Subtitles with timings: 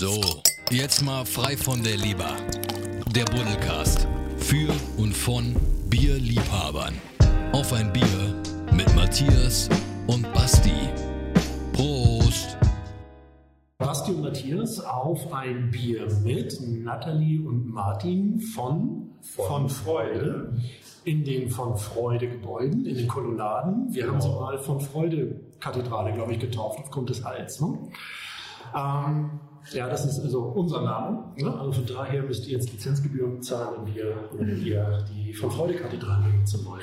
[0.00, 0.20] So,
[0.70, 2.36] jetzt mal frei von der Leber.
[3.16, 4.06] Der Buddelcast.
[4.36, 5.56] Für und von
[5.90, 6.94] Bierliebhabern.
[7.50, 8.40] Auf ein Bier
[8.72, 9.68] mit Matthias
[10.06, 10.88] und Basti.
[11.72, 12.56] Prost!
[13.78, 20.56] Basti und Matthias auf ein Bier mit Nathalie und Martin von, von Freude
[21.02, 23.92] in den von Freude Gebäuden, in den Kolonnaden.
[23.92, 27.60] Wir haben sie mal von Freude Kathedrale, glaube ich, getauft aufgrund des Hals.
[27.60, 27.76] Ne?
[28.76, 29.40] Ähm,
[29.72, 31.24] ja, das ist also unser Name.
[31.36, 31.52] Ne?
[31.58, 35.74] Also von daher müsst ihr jetzt Lizenzgebühren bezahlen, wenn wir, wenn ihr die von Freude
[35.74, 36.82] Kathedrale benutzen wollt.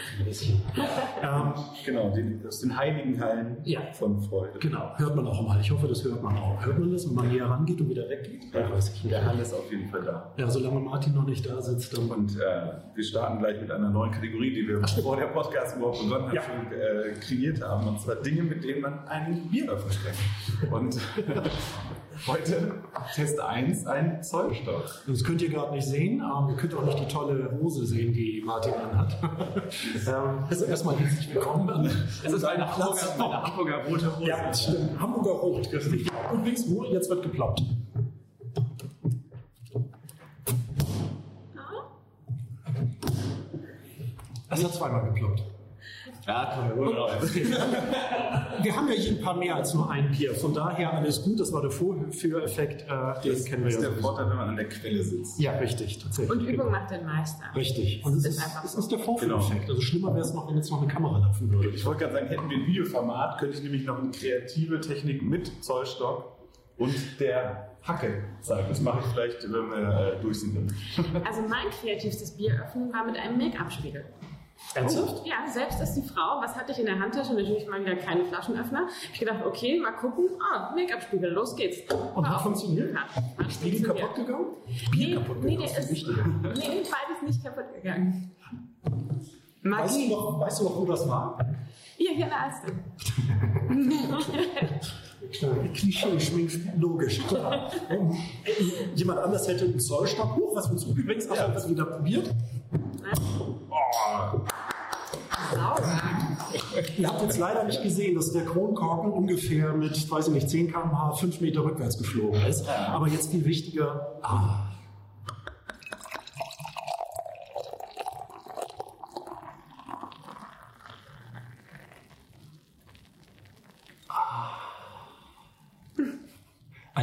[1.22, 1.54] Ähm,
[1.86, 3.82] genau, die, aus den heiligen Hallen ja.
[3.94, 4.60] von Freude.
[4.60, 5.60] Genau, hört man auch mal.
[5.60, 6.64] Ich hoffe, das hört man auch.
[6.66, 8.54] Hört man das, wenn man näher rangeht und wieder weggeht?
[8.54, 9.10] Ja, weiß ich.
[9.10, 10.34] Der Hall ist auf jeden Fall da.
[10.38, 11.96] Ja, solange Martin noch nicht da sitzt.
[11.98, 15.78] Dann und äh, wir starten gleich mit einer neuen Kategorie, die wir vor der Podcast
[15.78, 16.42] überhaupt begonnen haben, ja.
[16.42, 17.88] schon, äh, kreiert haben.
[17.88, 20.74] Und zwar Dinge, mit denen man ein Bier öffnen kann.
[20.74, 20.96] Und
[22.28, 22.82] Heute
[23.14, 25.04] Test 1, ein Zollstock.
[25.06, 28.14] Das könnt ihr gerade nicht sehen, aber ihr könnt auch nicht die tolle Hose sehen,
[28.14, 29.16] die Martin anhat.
[30.08, 31.86] ähm, also erstmal herzlich willkommen.
[32.24, 34.28] Es ist eine Hamburger, eine Hamburger rote Hose.
[34.28, 35.00] Ja, stimmt.
[35.00, 35.70] Hamburger Rot.
[36.34, 36.84] Und links wo?
[36.86, 37.62] Jetzt wird geploppt.
[44.50, 45.44] Es hat zweimal geploppt.
[46.28, 46.88] Ja, wohl
[48.64, 50.34] Wir haben ja hier ein paar mehr als nur ein Bier.
[50.34, 51.40] Von daher alles gut.
[51.40, 52.82] Das war der Vorführeffekt.
[52.84, 55.40] Äh, den das kennen wir ist ja der Vorteil, wenn man an der Quelle sitzt.
[55.40, 56.00] Ja, richtig.
[56.00, 56.32] Tatsächlich.
[56.32, 57.44] Und Übung macht den Meister.
[57.56, 58.04] Richtig.
[58.04, 59.62] Und es ist, ist, es ist der Vorführeffekt.
[59.62, 59.74] Genau.
[59.74, 61.70] Also schlimmer wäre es noch, wenn jetzt noch eine Kamera laufen würde.
[61.70, 65.22] Ich wollte gerade sagen, hätten wir ein Videoformat, könnte ich nämlich noch eine kreative Technik
[65.22, 66.36] mit Zollstock
[66.78, 68.68] und der Hacke zeigen.
[68.70, 70.74] Das mache ich vielleicht, wenn wir äh, durch sind.
[71.24, 74.06] Also mein kreativstes Bieröffnen war mit einem Make-up-Spiegel.
[74.74, 75.26] Ernsthaft?
[75.26, 76.42] Ja, selbst ist die Frau.
[76.42, 77.34] Was hatte ich in der Handtasche?
[77.34, 78.88] Natürlich mal wieder keine Flaschenöffner.
[79.14, 80.30] Ich gedacht, okay, mal gucken.
[80.42, 81.82] Ah, Make-up-Spiegel, los geht's.
[82.14, 82.94] Und hat funktioniert?
[82.94, 83.08] Ja,
[83.44, 84.48] hat Spiegel kaputt gegangen?
[84.92, 85.60] Bier nee, kaputt gegangen?
[85.60, 88.36] Nee, der ist, nee, beides nicht kaputt gegangen.
[89.62, 89.84] Magie.
[89.84, 91.38] Weißt du, noch, weißt du noch, wo das war?
[91.98, 92.72] Hier, hier in der Alster.
[95.74, 97.22] Klischee schwingt logisch.
[98.96, 101.70] Jemand anders hätte einen Zollstock hoch, was uns übrigens auch ja.
[101.70, 102.30] wieder probiert.
[103.40, 104.42] Oh.
[106.98, 110.72] Ihr habt jetzt leider nicht gesehen, dass der Kronkorken ungefähr mit, weiß ich nicht, 10
[110.72, 112.68] km/h 5 Meter rückwärts geflogen ist.
[112.68, 114.20] Aber jetzt viel wichtiger.
[114.22, 114.72] Ah.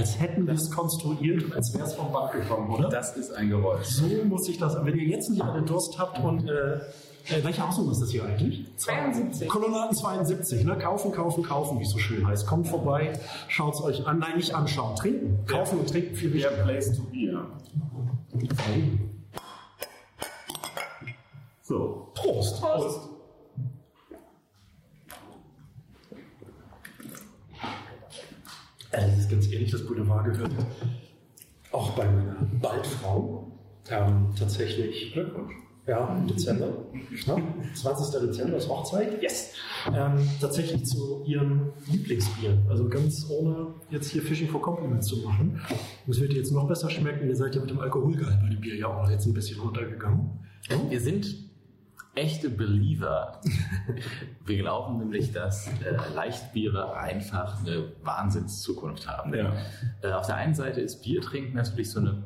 [0.02, 2.88] als hätten wir es konstruiert und als wäre es vom Band gekommen, oder?
[2.88, 3.86] Das ist ein Geräusch.
[3.86, 4.74] So muss ich das.
[4.84, 6.80] Wenn ihr jetzt nicht alle Durst habt und äh,
[7.28, 8.66] äh, welche Hausnummer ist das hier eigentlich?
[8.76, 9.48] 72.
[9.48, 10.76] Kolonnaden 72, ne?
[10.78, 12.46] Kaufen, kaufen, kaufen, wie es so schön heißt.
[12.46, 13.18] Kommt vorbei,
[13.48, 14.18] schaut es euch an.
[14.18, 14.96] Nein, nicht anschauen.
[14.96, 15.44] Trinken.
[15.46, 16.56] Kaufen und trinken viel wichtiger.
[16.56, 17.46] Der Place to be.
[21.62, 22.10] So.
[22.14, 22.60] Prost.
[22.60, 22.82] Prost.
[22.82, 23.08] Prost.
[28.92, 30.52] das ist ganz ehrlich, das Boulevard gehört
[31.72, 33.50] auch bei meiner Baldfrau
[33.90, 35.54] ähm, tatsächlich Glückwunsch.
[35.86, 36.68] Ja, im Dezember.
[37.26, 37.36] Ja,
[37.74, 38.20] 20.
[38.20, 39.20] Dezember ist Hochzeit.
[39.20, 39.54] Yes!
[39.92, 42.56] Ähm, tatsächlich zu ihrem Lieblingsbier.
[42.68, 45.60] Also ganz ohne jetzt hier Fishing for Compliments zu machen.
[46.06, 47.28] Das wird jetzt noch besser schmecken.
[47.28, 50.30] Ihr seid ja mit dem Alkoholgehalt bei dem Bier ja auch jetzt ein bisschen runtergegangen.
[50.88, 51.50] Wir sind
[52.14, 53.40] echte Believer.
[54.46, 59.34] Wir glauben nämlich, dass äh, Leichtbiere einfach eine Wahnsinnszukunft haben.
[59.34, 59.52] Ja.
[60.02, 62.22] Äh, auf der einen Seite ist Biertrinken natürlich so eine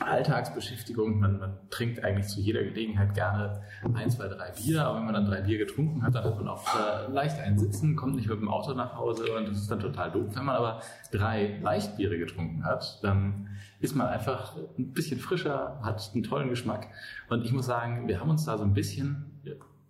[0.00, 1.18] Alltagsbeschäftigung.
[1.18, 3.62] Man, man trinkt eigentlich zu jeder Gelegenheit gerne
[3.94, 6.48] ein, zwei, drei Bier, aber wenn man dann drei Bier getrunken hat, dann hat man
[6.48, 9.70] auch äh, leicht einen Sitzen, kommt nicht mit dem Auto nach Hause und das ist
[9.70, 10.30] dann total doof.
[10.34, 13.48] Wenn man aber drei Leichtbiere getrunken hat, dann
[13.80, 16.88] ist man einfach ein bisschen frischer, hat einen tollen Geschmack.
[17.28, 19.24] Und ich muss sagen, wir haben uns da so ein bisschen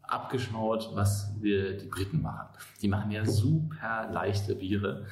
[0.02, 2.48] abgeschaut, was wir die Briten machen.
[2.80, 5.06] Die machen ja super leichte Biere.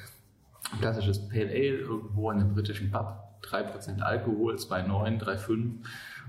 [0.81, 5.75] Klassisches Pale Ale irgendwo in einem britischen Pub 3% Alkohol, 2,9, 3,5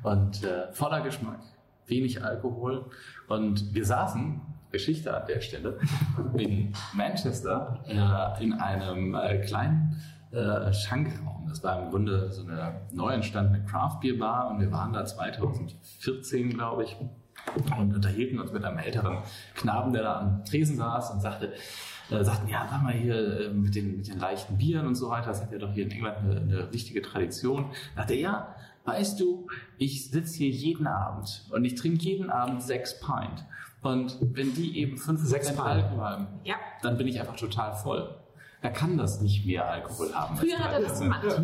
[0.04, 1.42] und äh, voller Geschmack,
[1.88, 2.90] wenig Alkohol.
[3.28, 4.42] Und wir saßen,
[4.72, 5.80] Geschichte an der Stelle,
[6.38, 11.46] in Manchester äh, in einem äh, kleinen äh, Schankraum.
[11.48, 15.06] Das war im Grunde so eine neu entstandene Craft Beer Bar und wir waren da
[15.06, 16.98] 2014, glaube ich,
[17.78, 19.19] und unterhielten uns mit einem älteren
[19.56, 21.54] Knaben, der da am Tresen saß und sagte,
[22.09, 25.09] äh, sagten, ja, sag mal hier äh, mit, den, mit den leichten Bieren und so
[25.09, 27.71] weiter, das hat ja doch hier in England eine, eine wichtige Tradition.
[27.95, 28.56] Da dachte ja,
[28.86, 33.45] weißt du, ich sitze hier jeden Abend und ich trinke jeden Abend sechs Pint.
[33.81, 36.56] Und wenn die eben fünf sechs Alkohol haben, ja.
[36.81, 38.15] dann bin ich einfach total voll.
[38.62, 40.36] er kann das nicht mehr Alkohol haben.
[40.38, 41.24] Früher hat er das gemacht.
[41.24, 41.38] Ja.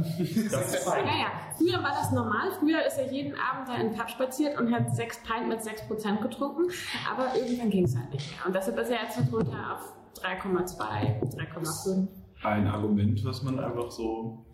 [0.51, 1.31] Das ja, ja.
[1.57, 2.51] Früher war das normal.
[2.59, 5.59] Früher ist er jeden Abend da in den Pub spaziert und hat sechs Pint mit
[5.59, 6.63] 6% getrunken.
[7.09, 8.45] Aber irgendwann ging es halt nicht mehr.
[8.47, 9.93] Und deshalb ist er jetzt runter auf
[10.23, 12.07] 3,2, 3,5.
[12.43, 14.45] Ein Argument, was man einfach so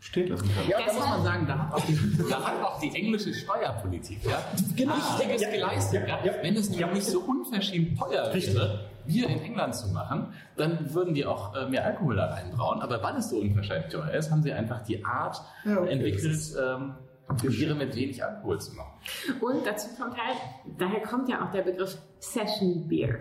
[0.00, 0.68] stehen lassen kann.
[0.68, 1.98] Ja, da muss man sagen, da hat auch die,
[2.28, 4.42] da hat auch die englische Steuerpolitik ja,
[4.76, 4.94] genau.
[4.94, 6.08] Wichtiges ja, geleistet.
[6.08, 10.94] Ja, ja, Wenn es nicht so unverschämt teuer wäre, Bier in England zu machen, dann
[10.94, 12.80] würden die auch äh, mehr Alkohol da reinbrauen.
[12.80, 16.94] Aber weil es so unverschämt teuer ist, haben sie einfach die Art okay, entwickelt, ähm,
[17.42, 18.92] Biere mit wenig Alkohol zu machen.
[19.40, 20.38] Und dazu kommt halt,
[20.78, 23.18] daher kommt ja auch der Begriff Session Beer.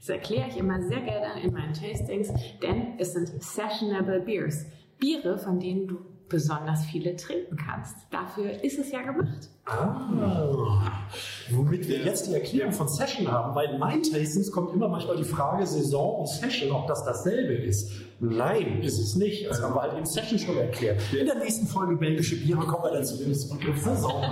[0.00, 2.28] Das erkläre ich immer sehr gerne in meinen Tastings,
[2.62, 4.64] denn es sind sessionable Beers.
[4.98, 5.98] Biere, von denen du
[6.30, 7.96] besonders viele trinken kannst.
[8.10, 9.50] Dafür ist es ja gemacht.
[9.66, 11.02] Ah,
[11.50, 15.16] womit wir jetzt die Erklärung von Session haben, weil in meinen Tastings kommt immer manchmal
[15.16, 17.90] die Frage Saison und Session, ob das dasselbe ist.
[18.20, 19.48] Nein, ist es nicht.
[19.48, 21.00] Das haben wir halt in Session schon erklärt.
[21.12, 24.24] In der nächsten Folge belgische Biere kommen wir dann zu dem Saison.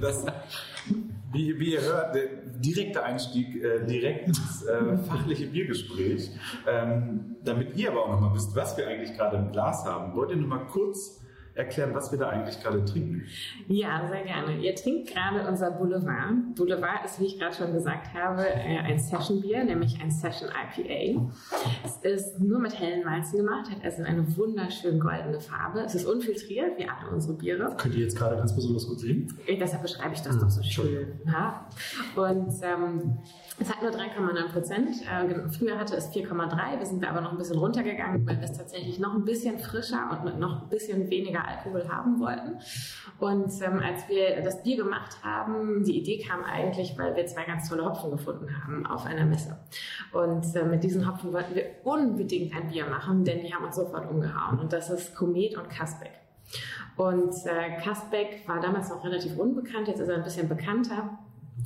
[0.00, 0.24] das,
[1.32, 2.26] wie, wie, ihr hört, der
[2.58, 6.30] direkte Einstieg äh, direkt ins äh, fachliche Biergespräch.
[6.66, 10.30] Ähm, damit ihr aber auch nochmal wisst, was wir eigentlich gerade im Glas haben, wollt
[10.30, 11.21] ihr nochmal kurz
[11.54, 13.24] erklären, was wir da eigentlich gerade trinken?
[13.68, 14.56] Ja, sehr gerne.
[14.58, 16.54] Ihr trinkt gerade unser Boulevard.
[16.56, 21.30] Boulevard ist, wie ich gerade schon gesagt habe, äh, ein Session-Bier, nämlich ein Session IPA.
[21.84, 25.80] Es ist nur mit hellen Malzen gemacht, hat also eine wunderschön goldene Farbe.
[25.80, 27.74] Es ist unfiltriert, wie alle unsere Biere.
[27.76, 29.32] Könnt ihr jetzt gerade ganz besonders gut sehen?
[29.48, 31.20] Deshalb beschreibe ich das doch so schön.
[31.26, 31.66] Ja.
[32.16, 33.18] Und ähm,
[33.58, 34.88] es hat nur 3,9 Prozent.
[35.02, 36.78] Äh, früher hatte es 4,3.
[36.78, 40.08] Wir sind aber noch ein bisschen runtergegangen, weil wir es tatsächlich noch ein bisschen frischer
[40.10, 42.58] und mit noch ein bisschen weniger Alkohol haben wollten.
[43.18, 47.44] Und ähm, als wir das Bier gemacht haben, die Idee kam eigentlich, weil wir zwei
[47.44, 49.58] ganz tolle Hopfen gefunden haben auf einer Messe.
[50.12, 53.76] Und äh, mit diesen Hopfen wollten wir unbedingt ein Bier machen, denn die haben uns
[53.76, 54.58] sofort umgehauen.
[54.58, 56.12] Und das ist Komet und Kasbeck.
[56.96, 61.18] Und äh, Kasbeck war damals noch relativ unbekannt, jetzt ist er ein bisschen bekannter.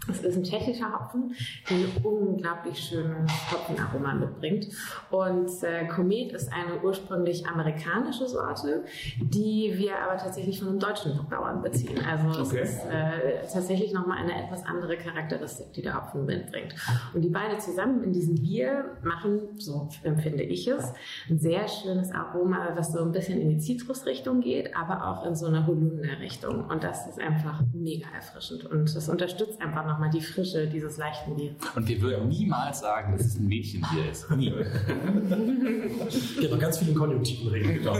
[0.08, 1.34] Es ist ein tschechischer Hopfen,
[1.68, 4.68] der ein unglaublich schönes Hopfenaroma mitbringt.
[5.10, 8.84] Und äh, Komet ist eine ursprünglich amerikanische Sorte,
[9.18, 11.98] die wir aber tatsächlich von einem deutschen Bauern beziehen.
[12.06, 12.60] Also okay.
[12.62, 16.74] es ist äh, tatsächlich nochmal eine etwas andere Charakteristik, die der Hopfen mitbringt.
[17.14, 20.92] Und die beide zusammen in diesem Bier machen, so empfinde ich es,
[21.28, 25.34] ein sehr schönes Aroma, was so ein bisschen in die Zitrusrichtung geht, aber auch in
[25.34, 26.66] so eine Holunder-Richtung.
[26.66, 31.36] Und das ist einfach mega erfrischend und das unterstützt einfach nochmal die Frische dieses leichten
[31.36, 31.54] Bier.
[31.74, 34.30] Und wir würden niemals sagen, dass es ein Mädchenbier ist.
[34.30, 34.50] Nie.
[36.40, 37.74] genau, ganz vielen Konjunktiven reden.
[37.74, 37.94] Genau.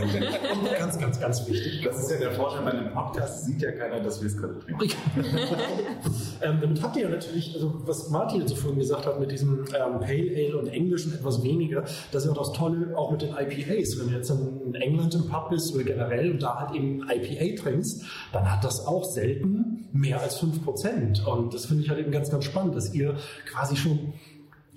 [0.77, 1.81] ganz, ganz, ganz wichtig.
[1.83, 4.59] Das ist ja der Vorteil bei einem Podcast, sieht ja keiner, dass wir es gerade
[4.59, 4.89] trinken.
[6.41, 9.31] ähm, damit habt ihr ja natürlich, also was Martin jetzt so vorhin gesagt hat, mit
[9.31, 11.81] diesem ähm, Pale Ale und Englischen etwas weniger,
[12.11, 13.99] das ist ja auch das Tolle, auch mit den IPAs.
[13.99, 17.61] Wenn du jetzt in England im Pub bist oder generell und da halt eben IPA
[17.61, 19.66] trinkst, dann hat das auch selten
[19.97, 21.25] mehr als 5%.
[21.25, 23.15] Und das finde ich halt eben ganz, ganz spannend, dass ihr
[23.51, 24.13] quasi schon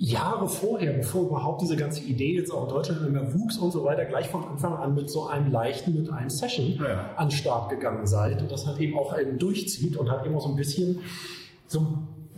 [0.02, 3.84] Jahre vorher, bevor überhaupt diese ganze Idee jetzt auch in Deutschland immer wuchs und so
[3.84, 7.10] weiter, gleich von Anfang an mit so einem leichten, mit einem Session ja.
[7.16, 10.42] an den Start gegangen seid und das halt eben auch durchzieht und halt eben auch
[10.42, 11.00] so ein bisschen
[11.66, 11.86] so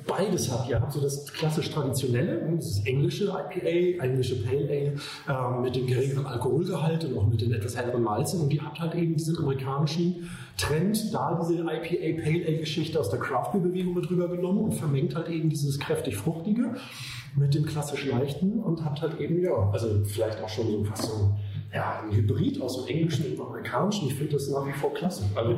[0.06, 0.68] beides habt.
[0.68, 4.94] Ihr habt so das klassisch traditionelle, ne, das englische IPA, englische Pale Ale
[5.28, 8.80] äh, mit dem geringeren Alkoholgehalt und auch mit den etwas helleren Malzen und ihr habt
[8.80, 13.60] halt eben diesen amerikanischen Trend, da diese IPA Pale Ale Geschichte aus der Craft Beer
[13.62, 16.74] Bewegung mit rübergenommen und vermengt halt eben dieses kräftig fruchtige
[17.34, 21.04] mit dem klassisch leichten und habt halt eben ja, also vielleicht auch schon so fast
[21.04, 21.30] so
[21.74, 24.08] ja, ein Hybrid aus dem Englischen und dem Amerikanischen.
[24.08, 25.24] Ich finde das nach wie vor klasse.
[25.34, 25.56] Also,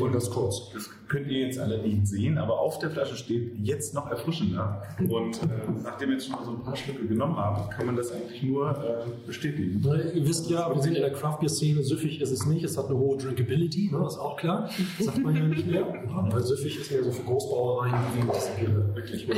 [0.00, 0.70] und das kurz.
[0.72, 4.82] Das könnt ihr jetzt alle nicht sehen, aber auf der Flasche steht jetzt noch erfrischender.
[4.98, 5.46] Und äh,
[5.84, 8.42] nachdem wir jetzt schon mal so ein paar Stücke genommen haben, kann man das eigentlich
[8.42, 9.84] nur äh, bestätigen.
[10.14, 12.64] Ihr wisst ja, wir sind in der Craft Beer Szene, süffig ist es nicht.
[12.64, 14.68] Es hat eine hohe Drinkability, ne, ist auch klar.
[14.98, 15.86] Das sagt man ja nicht mehr.
[16.08, 19.28] weil süffig ist ja so für Großbrauereien wie das Bier wirklich.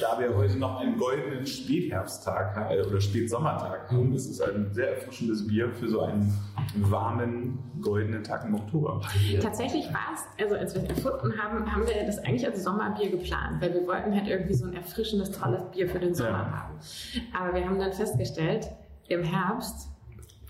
[0.00, 4.97] da wir heute noch einen goldenen Spätherbsttag äh, oder Spätsommertag haben, ist es ein sehr
[4.98, 6.32] erfrischendes Bier für so einen
[6.76, 9.00] warmen, goldenen Tag im Oktober.
[9.40, 13.10] Tatsächlich war es, also als wir es erfunden haben, haben wir das eigentlich als Sommerbier
[13.10, 16.50] geplant, weil wir wollten halt irgendwie so ein erfrischendes, tolles Bier für den Sommer ja.
[16.50, 16.78] haben.
[17.36, 18.68] Aber wir haben dann festgestellt,
[19.08, 19.88] im Herbst,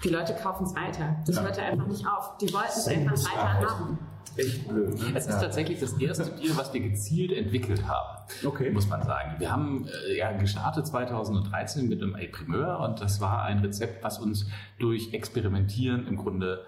[0.05, 1.17] die Leute kaufen es weiter.
[1.26, 1.43] Das ja.
[1.43, 2.37] hörte einfach nicht auf.
[2.38, 3.99] Die wollten es einfach weiter haben
[4.38, 4.95] echt blöd.
[4.95, 5.12] Ne?
[5.14, 5.40] Es ist ja.
[5.40, 8.71] tatsächlich das erste Bier, was wir gezielt entwickelt haben, okay.
[8.71, 9.38] muss man sagen.
[9.38, 14.19] Wir haben äh, ja gestartet 2013 mit einem A-Primeur und das war ein Rezept, was
[14.19, 14.47] uns
[14.78, 16.64] durch Experimentieren im Grunde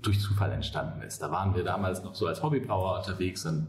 [0.00, 1.22] durch Zufall entstanden ist.
[1.22, 3.68] Da waren wir damals noch so als Hobbybrauer unterwegs und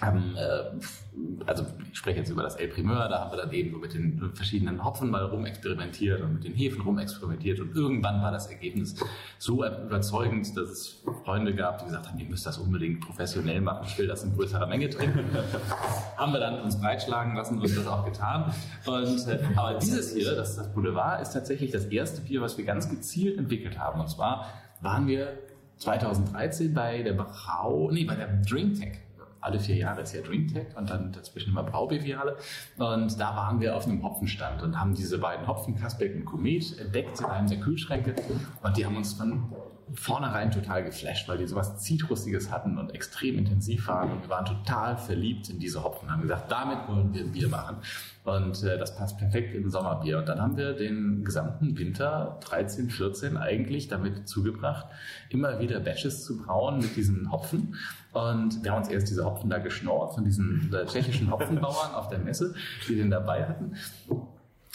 [0.00, 3.70] haben, äh, also ich spreche jetzt über das El Primeur, da haben wir dann eben
[3.70, 8.32] so mit den verschiedenen Hopfen mal rumexperimentiert und mit den Hefen rumexperimentiert und irgendwann war
[8.32, 8.96] das Ergebnis
[9.38, 13.86] so überzeugend, dass es Freunde gab, die gesagt haben, ihr müsst das unbedingt professionell machen,
[13.86, 15.24] ich will das in größerer Menge trinken.
[16.16, 18.52] haben wir dann uns breitschlagen lassen und das auch getan.
[18.86, 22.64] Und, äh, aber dieses hier, das, das Boulevard, ist tatsächlich das erste Bier, was wir
[22.64, 24.00] ganz gezielt entwickelt haben.
[24.00, 24.48] Und zwar
[24.80, 25.38] waren wir
[25.78, 28.98] 2013 bei der Brau, nee, bei der DrinkTech
[29.42, 32.36] alle vier Jahre ist ja DreamTech und dann dazwischen immer Braubeviale.
[32.78, 36.78] Und da waren wir auf einem Hopfenstand und haben diese beiden Hopfen, Kasbeck und Komet,
[36.78, 38.14] entdeckt in einem der Kühlschränke.
[38.62, 39.52] Und die haben uns von
[39.94, 44.12] vornherein total geflasht, weil die sowas Zitrusiges hatten und extrem intensiv waren.
[44.12, 47.48] Und wir waren total verliebt in diese Hopfen haben gesagt, damit wollen wir ein Bier
[47.48, 47.76] machen.
[48.24, 50.18] Und äh, das passt perfekt in Sommerbier.
[50.18, 54.86] Und dann haben wir den gesamten Winter 13, 14 eigentlich damit zugebracht,
[55.30, 57.76] immer wieder Batches zu brauen mit diesen Hopfen.
[58.12, 62.08] Und wir haben uns erst diese Hopfen da geschnorrt von diesen äh, tschechischen Hopfenbauern auf
[62.08, 62.54] der Messe,
[62.88, 63.74] die den dabei hatten.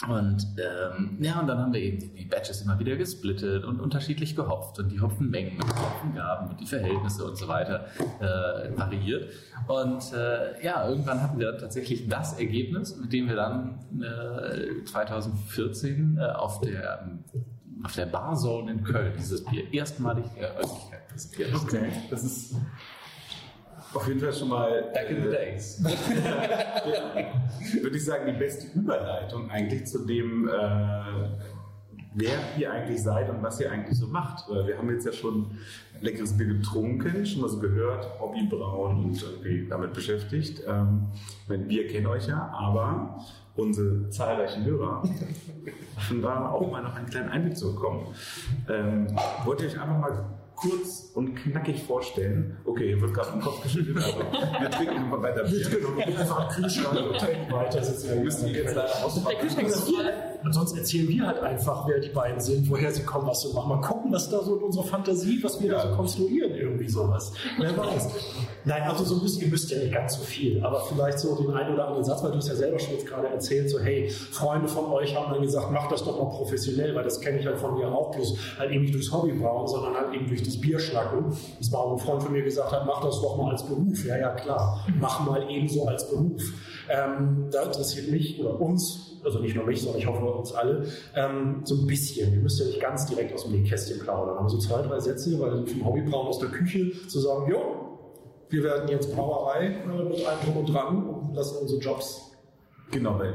[0.06, 4.36] Und ähm, ja, und dann haben wir eben die, Batches immer wieder gesplittet und unterschiedlich
[4.36, 7.86] gehopft und die Hopfenmengen und die Hopfengaben und die Verhältnisse und so weiter
[8.20, 9.32] äh, variiert.
[9.66, 16.16] Und äh, ja, irgendwann hatten wir tatsächlich das Ergebnis, mit dem wir dann äh, 2014
[16.16, 17.18] äh, auf der
[17.84, 21.54] auf der Barzone in Köln dieses Bier erstmalig der Öffentlichkeit präsentiert.
[21.54, 22.56] Okay, das ist
[23.94, 24.90] auf jeden Fall schon mal.
[24.92, 25.82] Back in the days.
[27.82, 30.52] würde ich sagen, die beste Überleitung eigentlich zu dem, äh,
[32.14, 34.48] wer ihr eigentlich seid und was ihr eigentlich so macht.
[34.48, 35.52] Weil wir haben jetzt ja schon
[36.00, 40.62] leckeres Bier getrunken, schon mal so gehört, Hobbybrauen und irgendwie damit beschäftigt.
[40.66, 41.08] Ähm,
[41.46, 43.24] wir kennen euch ja, aber
[43.56, 45.02] unsere zahlreichen Hörer
[45.98, 48.06] schon da auch mal noch einen kleinen Einblick zu bekommen.
[48.68, 49.08] Ähm,
[49.44, 52.56] wollt ihr euch einfach mal kurz und knackig vorstellen.
[52.64, 55.68] Okay, hier wird gerade im Kopf geschüttelt, aber wir trinken einfach weiter Bier.
[55.68, 57.82] Genau, einfach Kühlschrank und trinken weiter.
[57.82, 59.36] Wir müssen jetzt leider ausmachen.
[60.48, 63.52] Und sonst erzählen wir halt einfach, wer die beiden sind, woher sie kommen, was sie
[63.52, 63.68] machen.
[63.68, 65.74] Mal gucken, was da so in unserer Fantasie, was wir ja.
[65.74, 67.34] da so konstruieren, irgendwie sowas.
[67.58, 68.08] Wer weiß.
[68.64, 71.36] Nein, also so ein bisschen, ihr müsst ja nicht ganz so viel, aber vielleicht so
[71.36, 73.78] den einen oder anderen Satz, weil du es ja selber schon jetzt gerade erzählt, so
[73.78, 77.40] hey, Freunde von euch haben dann gesagt, macht das doch mal professionell, weil das kenne
[77.40, 80.28] ich halt von mir auch, bloß halt eben nicht durchs Hobby bauen, sondern halt eben
[80.28, 81.26] durch das Bierschnacken.
[81.58, 84.02] Das war auch ein Freund von mir gesagt hat, mach das doch mal als Beruf.
[84.06, 86.42] Ja, ja, klar, mach mal ebenso als Beruf.
[86.88, 90.86] Ähm, da interessiert mich oder uns, also nicht nur mich, sondern ich hoffe uns alle,
[91.14, 92.32] ähm, so ein bisschen.
[92.32, 95.38] Ihr müsst ja nicht ganz direkt aus dem Nähkästchen plaudern, aber so zwei, drei Sätze,
[95.40, 97.98] weil vom Hobbybrauen aus der Küche zu sagen, jo,
[98.50, 102.32] wir werden jetzt Brauerei äh, mit allem drum und dran und lassen unsere Jobs.
[102.90, 103.34] Genau, weil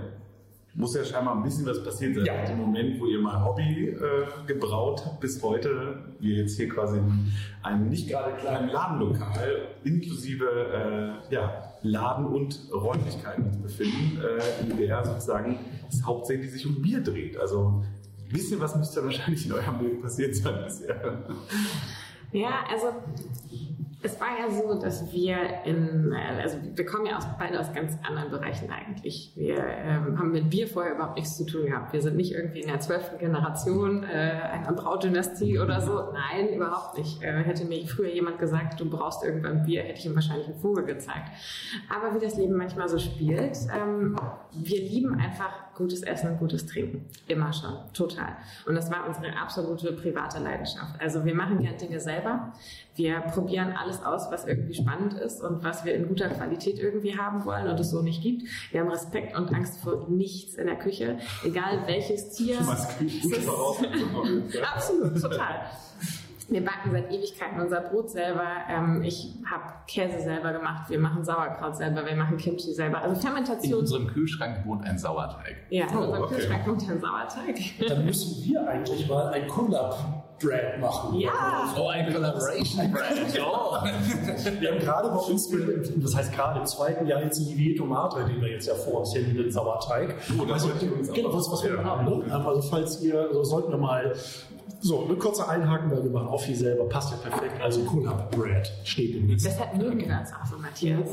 [0.76, 2.26] muss ja scheinbar ein bisschen was passiert sein.
[2.26, 2.44] Ja.
[2.46, 6.98] Im Moment, wo ihr mal Hobby äh, gebraut habt, bis heute, wir jetzt hier quasi
[6.98, 10.46] in einem nicht gerade kleinen Ladenlokal inklusive
[11.30, 15.60] äh, ja, Laden und Räumlichkeiten uns befinden, äh, in der sozusagen
[15.90, 17.38] es hauptsächlich sich um Bier dreht.
[17.38, 17.84] Also
[18.20, 21.24] ein bisschen was müsste wahrscheinlich in eurem Leben passiert sein bisher.
[22.32, 22.88] Ja, also
[24.04, 27.98] es war ja so, dass wir in, also wir kommen ja aus, beide aus ganz
[28.06, 29.32] anderen Bereichen eigentlich.
[29.36, 31.94] Wir ähm, haben mit Bier vorher überhaupt nichts zu tun gehabt.
[31.94, 36.12] Wir sind nicht irgendwie in der zwölften Generation äh, einer Braudynastie oder so.
[36.12, 37.24] Nein, überhaupt nicht.
[37.24, 40.60] Äh, hätte mir früher jemand gesagt, du brauchst irgendwann Bier, hätte ich ihm wahrscheinlich einen
[40.60, 41.30] Vogel gezeigt.
[41.90, 44.18] Aber wie das Leben manchmal so spielt, ähm,
[44.52, 47.06] wir lieben einfach gutes Essen und gutes Trinken.
[47.28, 48.38] Immer schon, total.
[48.66, 51.00] Und das war unsere absolute private Leidenschaft.
[51.00, 52.54] Also wir machen gerne Dinge selber.
[52.96, 57.18] Wir probieren alles aus, was irgendwie spannend ist und was wir in guter Qualität irgendwie
[57.18, 58.44] haben wollen und es so nicht gibt.
[58.72, 62.58] Wir haben Respekt und Angst vor nichts in der Küche, egal welches Tier.
[62.62, 62.88] Was.
[64.76, 65.66] Absolut, total.
[66.50, 68.48] Wir backen seit Ewigkeiten unser Brot selber.
[68.70, 70.90] Ähm, ich habe Käse selber gemacht.
[70.90, 72.06] Wir machen Sauerkraut selber.
[72.06, 73.02] Wir machen Kimchi selber.
[73.02, 73.72] Also Fermentation.
[73.72, 75.56] In unserem Kühlschrank wohnt ein Sauerteig.
[75.70, 76.36] Ja, in oh, unserem okay.
[76.36, 77.60] Kühlschrank wohnt ein Sauerteig.
[77.88, 81.20] Dann müssen wir eigentlich mal ein Collab Brand machen.
[81.20, 81.74] Ja.
[81.78, 83.40] Oh, ein Collaboration Brand.
[83.40, 83.78] oh.
[84.60, 85.50] Wir haben gerade bei uns,
[85.98, 89.02] das heißt gerade im zweiten Jahr jetzt die Vieto Matre, den wir jetzt ja vor
[89.02, 90.16] uns hin, den Sauerteig.
[90.40, 90.76] Oh, das also,
[91.14, 91.84] genau, was, was wir ja.
[91.84, 92.06] haben.
[92.06, 92.34] Ne?
[92.34, 94.14] Also falls ihr, also sollten wir mal
[94.84, 97.62] so, eine kurze Einhaken, weil wir machen auch viel selber, passt ja perfekt.
[97.62, 99.50] Also Collab Bread steht im nächsten.
[99.50, 101.10] Deshalb mögen wir das auch so, Matthias.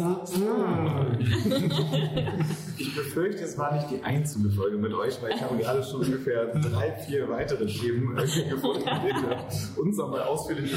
[2.78, 6.00] Ich befürchte, es war nicht die einzige Folge mit euch, weil ich habe gerade schon
[6.00, 10.74] ungefähr drei, vier weitere Themen gefunden, die wir uns nochmal ausführlich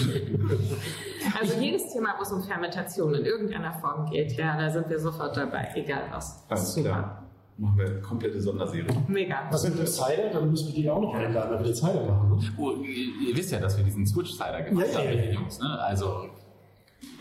[1.39, 4.99] Also jedes Thema, wo es um Fermentation in irgendeiner Form geht, ja, da sind wir
[4.99, 6.45] sofort dabei, egal was.
[6.47, 7.22] Das ist klar
[7.57, 8.85] machen wir eine komplette Sonderserie.
[9.07, 9.47] Mega.
[9.51, 10.29] Was sind das Cider?
[10.31, 12.29] Dann müssen wir die auch noch einladen, wenn wir Cider machen.
[12.29, 12.43] Ne?
[12.57, 15.25] Oh, ihr, ihr, wisst ja, dass wir diesen Switch Cider gemacht ja, haben ja, mit
[15.25, 15.59] den Jungs.
[15.59, 15.79] Ne?
[15.81, 16.29] Also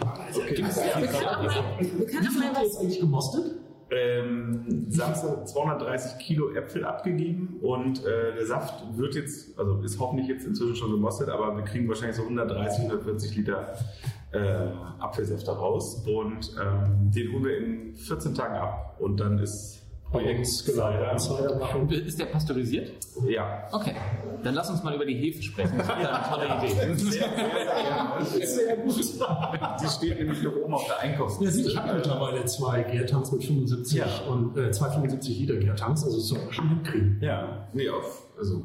[0.01, 0.61] Also, okay.
[0.61, 3.63] Ja, du kannst mal was eigentlich gemostet?
[3.93, 10.29] ähm, Samstag 230 Kilo Äpfel abgegeben und äh, der Saft wird jetzt, also ist hoffentlich
[10.29, 13.75] jetzt inzwischen schon gemostet, aber wir kriegen wahrscheinlich so 130, 140 Liter
[14.33, 19.82] äh, Apfelsäfte raus und ähm, den holen wir in 14 Tagen ab und dann ist
[20.13, 21.91] Projektsgeleitet machen.
[21.91, 22.93] Ist der pasteurisiert?
[23.27, 23.67] Ja.
[23.73, 23.95] Okay,
[24.45, 25.79] dann lass uns mal über die Hefe sprechen.
[25.79, 26.95] Das ist eine tolle Idee.
[26.95, 27.27] Sehr,
[28.25, 28.99] sehr, sehr, gut.
[28.99, 31.63] Die steht nämlich noch oben auf der Einkaufsliste.
[31.63, 34.07] Ja, ich habe mittlerweile zwei Gärtanks mit 75 ja.
[34.29, 37.19] und äh, zwei 75 Liter Gärtanks, also man schon hinkriegen.
[37.21, 38.63] Ja, nee, auf, also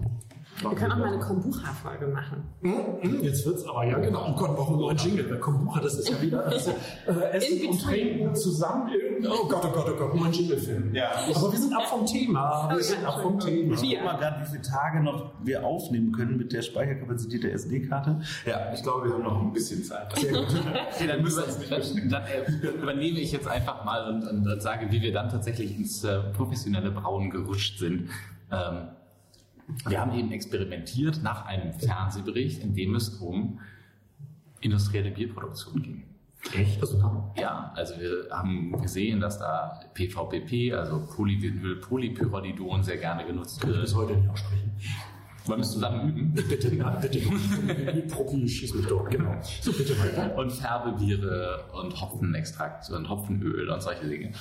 [0.62, 2.44] wir können auch mal eine Kombucha-Folge machen.
[2.62, 4.28] Mhm, jetzt wird's aber, ja genau.
[4.30, 5.40] Oh Gott, warum nur ein Jingle?
[5.40, 6.72] Kombucha, das ist ja wieder also,
[7.08, 8.90] äh, Essen und Trinken zusammen.
[9.24, 10.96] Oh Gott, oh Gott, oh Gott, nur ein Jingle-Film.
[10.96, 11.12] Ja.
[11.36, 12.70] Aber wir sind ab vom Thema.
[12.74, 13.76] Wir sind ab vom Thema.
[13.76, 17.54] Ich guck mal gerade, wie viele Tage noch wir aufnehmen können mit der Speicherkapazität der
[17.54, 18.22] SD-Karte.
[18.46, 20.12] Ja, ich glaube, wir haben noch ein bisschen Zeit.
[20.18, 20.48] Sehr gut.
[20.94, 24.92] okay, dann, müssen dann, dann äh, übernehme ich jetzt einfach mal und, und, und, sage,
[24.92, 28.10] wie wir dann tatsächlich ins äh, professionelle Brauen gerutscht sind.
[28.52, 28.88] Ähm,
[29.88, 33.60] wir haben eben experimentiert nach einem Fernsehbericht, in dem es um
[34.62, 36.04] industrielle Bierproduktion ging.
[36.54, 36.82] Echt?
[37.36, 43.76] Ja, also wir haben gesehen, dass da PVPP, also Polypyrodidon, sehr gerne genutzt wird.
[43.76, 44.72] Ich bis heute nicht aussprechen.
[45.46, 46.34] Wollen wir es zusammen üben?
[46.34, 47.20] Bitte, nein, bitte.
[48.08, 49.36] Profi, schieß mich doch, genau.
[49.62, 50.38] So, bitte weiter.
[50.38, 54.32] Und Färbebiere und Hopfenextrakt und Hopfenöl und solche Dinge.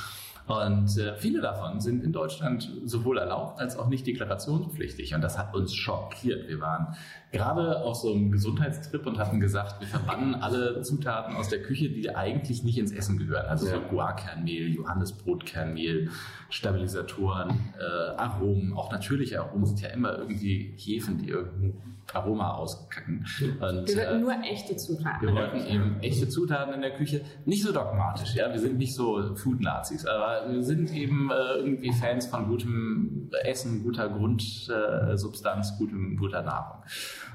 [0.47, 5.15] Und äh, viele davon sind in Deutschland sowohl erlaubt als auch nicht deklarationspflichtig.
[5.15, 6.49] Und das hat uns schockiert.
[6.49, 6.97] Wir waren
[7.33, 11.91] gerade auf so einem Gesundheitstrip und hatten gesagt, wir verbannen alle Zutaten aus der Küche,
[11.91, 13.47] die eigentlich nicht ins Essen gehören.
[13.47, 13.75] Also ja.
[13.75, 16.11] so Guarkernmehl, Johannesbrotkernmehl,
[16.49, 21.75] Stabilisatoren, äh, Aromen, auch natürliche Aromen sind ja immer irgendwie Hefen, die irgendein
[22.13, 23.27] Aroma auskacken.
[23.41, 25.27] Und, wir wollten äh, nur echte Zutaten.
[25.27, 27.23] Wir wollten eben echte Zutaten in der Küche.
[27.45, 28.51] Nicht so dogmatisch, ja.
[28.53, 33.83] Wir sind nicht so Food-Nazis, aber wir sind eben äh, irgendwie Fans von gutem Essen,
[33.83, 36.83] guter Grundsubstanz, gutem, guter Nahrung.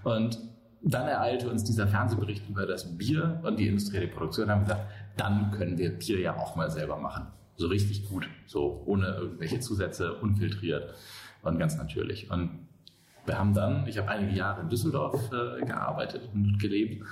[0.03, 0.39] Und
[0.81, 4.85] dann ereilte uns dieser Fernsehbericht über das Bier und die industrielle Produktion haben gesagt,
[5.17, 7.27] dann können wir Bier ja auch mal selber machen.
[7.55, 10.95] So richtig gut, so ohne irgendwelche Zusätze, unfiltriert
[11.43, 12.31] und ganz natürlich.
[12.31, 12.67] Und
[13.25, 17.05] wir haben dann, ich habe einige Jahre in Düsseldorf äh, gearbeitet und gelebt.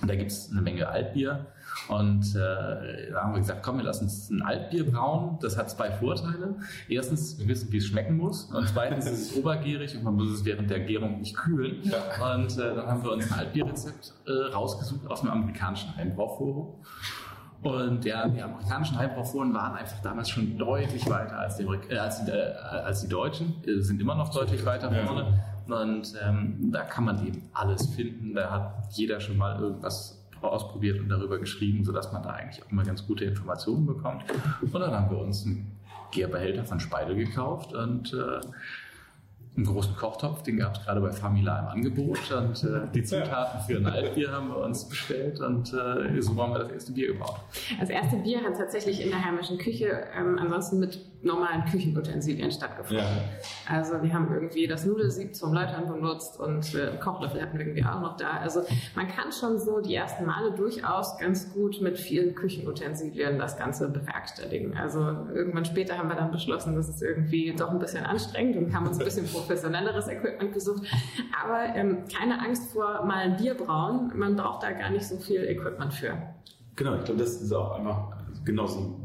[0.00, 1.46] Und da gibt es eine Menge Altbier.
[1.88, 5.38] Und äh, da haben wir gesagt, komm, wir lassen uns ein Altbier brauen.
[5.40, 6.56] Das hat zwei Vorteile.
[6.88, 8.44] Erstens, wir wissen, wie es schmecken muss.
[8.44, 11.80] Und zweitens, es ist obergärig und man muss es während der Gärung nicht kühlen.
[11.82, 12.34] Ja.
[12.34, 16.74] Und äh, dann haben wir uns ein Altbierrezept äh, rausgesucht aus dem amerikanischen Heimbrauforum.
[17.62, 22.24] Und ja, die amerikanischen Heimbrauforen waren einfach damals schon deutlich weiter als die, äh, als
[22.24, 25.22] die, äh, als die Deutschen, äh, sind immer noch deutlich weiter vorne.
[25.22, 25.57] Ja.
[25.70, 28.34] Und ähm, da kann man eben alles finden.
[28.34, 32.70] Da hat jeder schon mal irgendwas ausprobiert und darüber geschrieben, sodass man da eigentlich auch
[32.70, 34.24] immer ganz gute Informationen bekommt.
[34.60, 35.78] Und dann haben wir uns einen
[36.10, 38.40] Gärbehälter von Speidel gekauft und äh,
[39.58, 43.60] einen großen Kochtopf, den gab es gerade bei Famila im Angebot und äh, die Zutaten
[43.66, 47.08] für ein Altbier haben wir uns bestellt und äh, so haben wir das erste Bier
[47.08, 47.40] gebaut.
[47.80, 53.04] Das erste Bier hat tatsächlich in der heimischen Küche ähm, ansonsten mit normalen Küchenutensilien stattgefunden.
[53.04, 53.74] Ja.
[53.74, 57.84] Also wir haben irgendwie das Nudelsieb zum Läutern benutzt und äh, Kochlöffel hatten wir irgendwie
[57.84, 58.38] auch noch da.
[58.38, 58.62] Also
[58.94, 63.88] man kann schon so die ersten Male durchaus ganz gut mit vielen Küchenutensilien das Ganze
[63.88, 64.76] bewerkstelligen.
[64.76, 68.74] Also irgendwann später haben wir dann beschlossen, das ist irgendwie doch ein bisschen anstrengend und
[68.74, 70.82] haben uns ein bisschen professionelleres Equipment gesucht.
[71.42, 74.12] Aber ähm, keine Angst vor mal ein Bier brauen.
[74.14, 76.16] Man braucht da gar nicht so viel Equipment für.
[76.76, 78.12] Genau, ich glaube, das ist auch einfach
[78.44, 78.97] genau so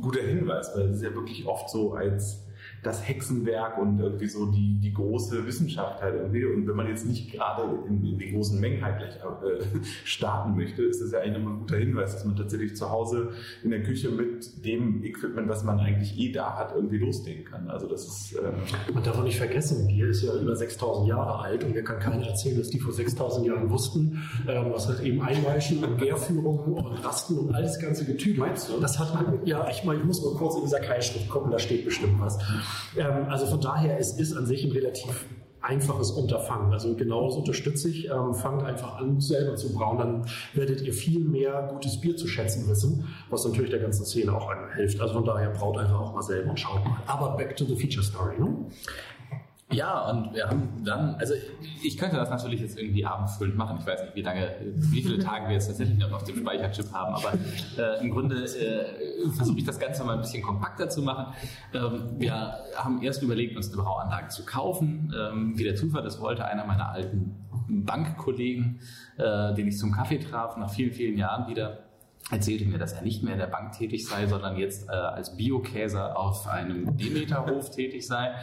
[0.00, 2.45] guter Hinweis, weil es ist ja wirklich oft so als
[2.86, 6.44] das Hexenwerk und irgendwie so die, die große Wissenschaft halt irgendwie.
[6.44, 9.64] Und wenn man jetzt nicht gerade in, in die großen Mengen halt gleich äh,
[10.04, 13.30] starten möchte, ist das ja eigentlich immer ein guter Hinweis, dass man tatsächlich zu Hause
[13.62, 17.68] in der Küche mit dem Equipment, was man eigentlich eh da hat, irgendwie loslegen kann.
[17.68, 18.32] Also das ist...
[18.34, 21.82] Äh man darf auch nicht vergessen, Bier ist ja über 6000 Jahre alt und mir
[21.82, 25.98] kann keiner erzählen, dass die vor 6000 Jahren wussten, ähm, was halt eben Einweichen und
[25.98, 28.40] Gärführung und Rasten und all das ganze Getüge.
[28.40, 28.80] Meinst du?
[28.80, 31.58] Das hat man, ja, ich meine, ich muss mal kurz in dieser Keilschrift gucken, da
[31.58, 32.38] steht bestimmt was.
[32.96, 35.26] Ähm, also von daher, es ist an sich ein relativ
[35.66, 36.72] einfaches Unterfangen.
[36.72, 38.08] Also genau das unterstütze ich.
[38.08, 39.98] Ähm, fangt einfach an, selber zu brauen.
[39.98, 44.32] Dann werdet ihr viel mehr gutes Bier zu schätzen wissen, was natürlich der ganzen Szene
[44.32, 45.00] auch hilft.
[45.00, 47.02] Also von daher braut einfach auch mal selber und schaut mal.
[47.06, 48.38] Aber back to the feature story.
[48.38, 48.56] Ne?
[49.72, 51.34] Ja, und wir haben dann, also
[51.82, 53.78] ich könnte das natürlich jetzt irgendwie abendfüllend machen.
[53.80, 56.92] Ich weiß nicht, wie lange, wie viele Tage wir jetzt tatsächlich noch auf dem Speicherchip
[56.92, 57.32] haben, aber
[57.76, 61.34] äh, im Grunde äh, versuche ich das Ganze mal ein bisschen kompakter zu machen.
[61.74, 62.32] Ähm, wir
[62.76, 65.12] haben erst überlegt, uns eine Brauanlage zu kaufen.
[65.18, 67.34] Ähm, wie der Zufall das wollte, einer meiner alten
[67.68, 68.78] Bankkollegen,
[69.18, 71.85] äh, den ich zum Kaffee traf, nach vielen, vielen Jahren wieder
[72.30, 75.36] erzählte mir, dass er nicht mehr in der Bank tätig sei, sondern jetzt äh, als
[75.36, 78.34] Biokäser auf einem Demeterhof tätig sei.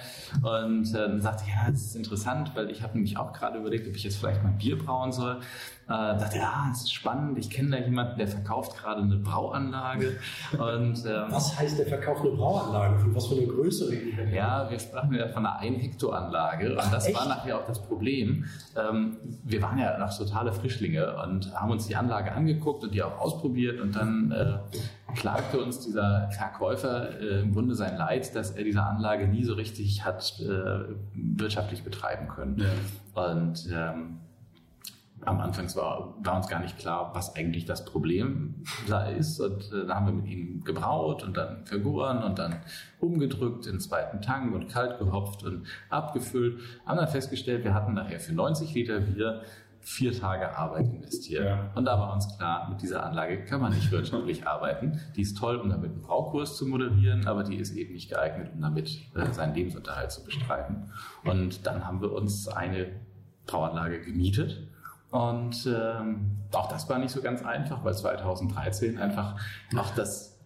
[0.41, 3.95] Und äh, sagte, ja, das ist interessant, weil ich habe nämlich auch gerade überlegt, ob
[3.95, 5.41] ich jetzt vielleicht mal Bier brauen soll.
[5.85, 7.37] Äh, dachte, ja, das ist spannend.
[7.37, 10.17] Ich kenne da jemanden, der verkauft gerade eine Brauanlage.
[10.53, 12.99] Und, ähm, was heißt, der verkauft eine Brauanlage?
[12.99, 14.29] Von was für eine Größe reden wir?
[14.29, 16.71] Ja, wir sprachen ja von einer 1 Hektar Anlage.
[16.71, 17.17] Und das Echt?
[17.17, 18.45] war nachher auch das Problem.
[18.77, 23.03] Ähm, wir waren ja noch totale Frischlinge und haben uns die Anlage angeguckt und die
[23.03, 23.81] auch ausprobiert.
[23.81, 28.83] Und dann äh, klagte uns dieser Verkäufer äh, im Grunde sein Leid, dass er diese
[28.83, 32.59] Anlage nie so richtig hat äh, wirtschaftlich betreiben können.
[32.59, 33.31] Ja.
[33.31, 34.19] Und ähm,
[35.25, 39.39] am Anfang war, war uns gar nicht klar, was eigentlich das Problem da ist.
[39.39, 42.57] Und äh, da haben wir mit ihm gebraut und dann vergoren und dann
[42.99, 46.59] umgedrückt in den zweiten Tank und kalt gehopft und abgefüllt.
[46.85, 49.41] Haben dann festgestellt, wir hatten nachher für 90 Liter Bier
[49.83, 51.45] vier Tage Arbeit investiert.
[51.45, 51.71] Ja.
[51.75, 54.99] Und da war uns klar, mit dieser Anlage kann man nicht wirtschaftlich arbeiten.
[55.15, 58.51] Die ist toll, um damit einen Braukurs zu moderieren, aber die ist eben nicht geeignet,
[58.55, 60.89] um damit äh, seinen Lebensunterhalt zu bestreiten.
[61.25, 62.91] Und dann haben wir uns eine
[63.45, 64.69] Brauanlage gemietet
[65.13, 69.39] und ähm, auch das war nicht so ganz einfach, weil 2013 einfach
[69.77, 70.39] auch das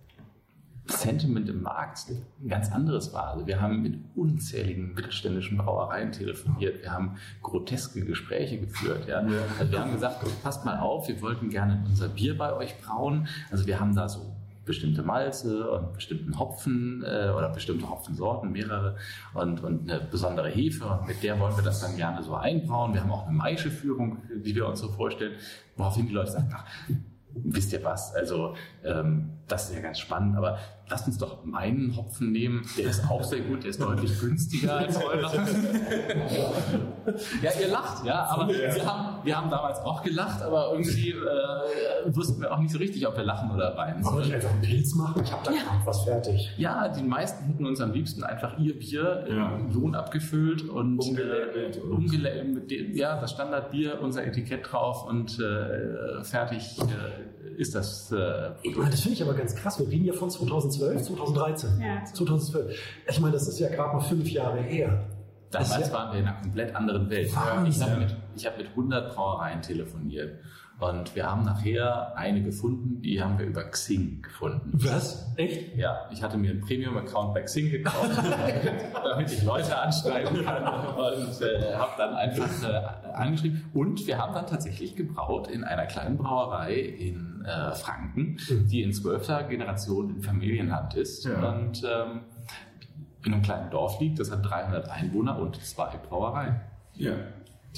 [0.87, 3.29] Sentiment im Markt ein ganz anderes war.
[3.29, 9.07] Also wir haben mit unzähligen mittelständischen Brauereien telefoniert, wir haben groteske Gespräche geführt.
[9.07, 9.25] Ja.
[9.57, 13.29] Also wir haben gesagt, passt mal auf, wir wollten gerne unser Bier bei euch brauen.
[13.49, 14.35] Also wir haben da so
[14.67, 18.95] bestimmte Malze und bestimmten Hopfen äh, oder bestimmte Hopfensorten, mehrere
[19.33, 20.85] und, und eine besondere Hefe.
[20.85, 22.93] Und mit der wollen wir das dann gerne so einbrauen.
[22.93, 25.33] Wir haben auch eine Maischeführung, die wir uns so vorstellen,
[25.75, 26.65] woraufhin die Leute sagen, ach,
[27.43, 30.57] wisst ihr was, also ähm, das ist ja ganz spannend, aber
[30.89, 34.77] lasst uns doch meinen Hopfen nehmen, der ist auch sehr gut, der ist deutlich günstiger
[34.77, 35.33] als eurer.
[37.41, 42.15] ja, ihr lacht, ja, aber wir haben, wir haben damals auch gelacht, aber irgendwie äh,
[42.15, 44.03] wussten wir auch nicht so richtig, ob wir lachen oder weinen.
[44.05, 45.21] Wollen wir einfach einen Pilz machen?
[45.23, 45.81] Ich habe da ja.
[45.83, 46.51] was fertig.
[46.57, 49.55] Ja, die meisten hätten uns am liebsten einfach ihr Bier ja.
[49.55, 51.77] im Lohn abgefüllt und umgelabelt.
[51.77, 58.51] Äh, umgelabelt ja, das Standardbier, unser Etikett drauf und äh, fertig äh, ist das äh.
[58.89, 59.79] Das finde ich aber ganz krass.
[59.79, 61.81] Wir reden ja von 2012, 2013.
[61.81, 62.03] Ja.
[62.05, 62.79] 2012.
[63.09, 65.05] Ich meine, das ist ja gerade mal fünf Jahre her.
[65.49, 67.35] Damals ja waren wir in einer komplett anderen Welt.
[67.35, 67.71] Wahnsinn.
[67.71, 70.39] Ich habe mit, hab mit 100 Brauereien telefoniert.
[70.79, 74.73] Und wir haben nachher eine gefunden, die haben wir über Xing gefunden.
[74.73, 75.33] Was?
[75.35, 75.75] Echt?
[75.75, 78.11] Ja, ich hatte mir einen Premium-Account bei Xing gekauft,
[78.93, 80.63] damit ich Leute anschreiben kann
[80.95, 83.65] und äh, habe dann einfach äh, angeschrieben.
[83.73, 88.67] Und wir haben dann tatsächlich gebraut in einer kleinen Brauerei in äh, Franken, mhm.
[88.67, 91.53] die in zwölfter Generation in Familienhand ist ja.
[91.53, 92.21] und ähm,
[93.25, 94.19] in einem kleinen Dorf liegt.
[94.19, 96.61] Das hat 300 Einwohner und zwei Brauereien.
[96.93, 97.15] Ja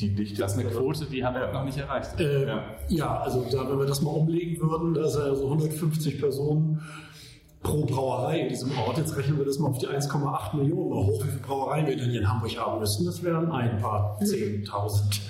[0.01, 0.41] die Dichte.
[0.41, 1.51] Das ist eine Quote, die haben wir ja.
[1.51, 2.19] noch nicht erreicht.
[2.19, 2.63] Äh, ja.
[2.87, 3.19] ja.
[3.19, 6.81] also da, wenn wir das mal umlegen würden, da sind also 150 Personen
[7.61, 8.97] pro Brauerei in diesem Ort.
[8.97, 12.09] Jetzt rechnen wir das mal auf die 1,8 Millionen hoch, wie viele Brauereien wir denn
[12.09, 13.05] hier in Hamburg haben müssten.
[13.05, 15.21] Das wären ein paar 10.000,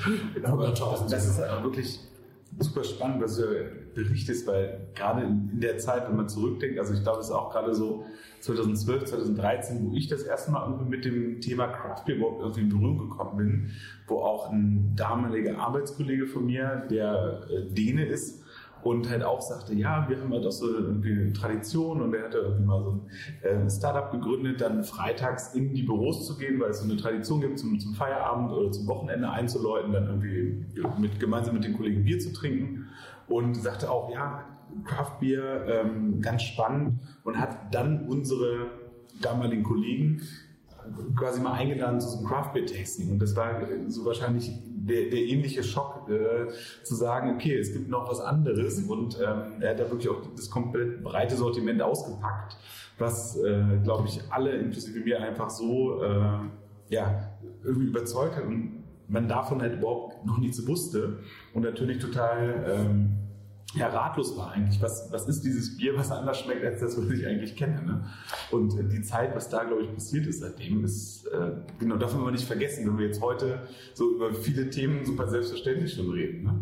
[0.44, 1.10] 100.000.
[1.10, 2.00] Das ist wirklich
[2.60, 3.44] super spannend, was du
[3.94, 7.52] berichtest, weil gerade in der Zeit, wenn man zurückdenkt, also ich glaube, es ist auch
[7.52, 8.06] gerade so
[8.42, 12.62] 2012, 2013, wo ich das erste Mal irgendwie mit dem Thema Craft Beer überhaupt irgendwie
[12.62, 13.72] in Berührung gekommen bin,
[14.08, 18.44] wo auch ein damaliger Arbeitskollege von mir, der äh, Däne ist,
[18.84, 22.38] und halt auch sagte, ja, wir haben halt auch so eine Tradition und er hatte
[22.38, 26.70] irgendwie mal so ein äh, Startup gegründet, dann freitags in die Büros zu gehen, weil
[26.70, 30.66] es so eine Tradition gibt, zum, zum Feierabend oder zum Wochenende einzuläuten, dann irgendwie
[30.98, 32.88] mit, gemeinsam mit den Kollegen Bier zu trinken.
[33.28, 34.46] Und sagte auch, ja,
[34.86, 37.00] Craft Beer, ähm, ganz spannend.
[37.24, 38.72] Und hat dann unsere
[39.22, 40.22] damaligen Kollegen
[41.16, 43.12] quasi mal eingeladen zu so einem Craft Beer Tasting.
[43.12, 46.52] Und das war so wahrscheinlich der, der ähnliche Schock äh,
[46.84, 48.80] zu sagen, okay, es gibt noch was anderes.
[48.84, 52.58] Und ähm, er hat da wirklich auch das komplett breite Sortiment ausgepackt,
[52.98, 56.40] was, äh, glaube ich, alle inklusive mir einfach so äh,
[56.90, 57.30] ja,
[57.64, 58.46] irgendwie überzeugt hat.
[58.46, 61.20] Und man davon halt überhaupt noch nichts wusste.
[61.54, 63.19] Und natürlich total ähm,
[63.76, 64.82] ja, ratlos war eigentlich.
[64.82, 67.82] Was, was ist dieses Bier, was anders schmeckt als das, was ich eigentlich kenne?
[67.84, 68.04] Ne?
[68.50, 72.16] Und äh, die Zeit, was da, glaube ich, passiert ist seitdem, ist, äh, genau, darf
[72.16, 73.60] man nicht vergessen, wenn wir jetzt heute
[73.94, 76.44] so über viele Themen super selbstverständlich schon reden.
[76.44, 76.60] Ne?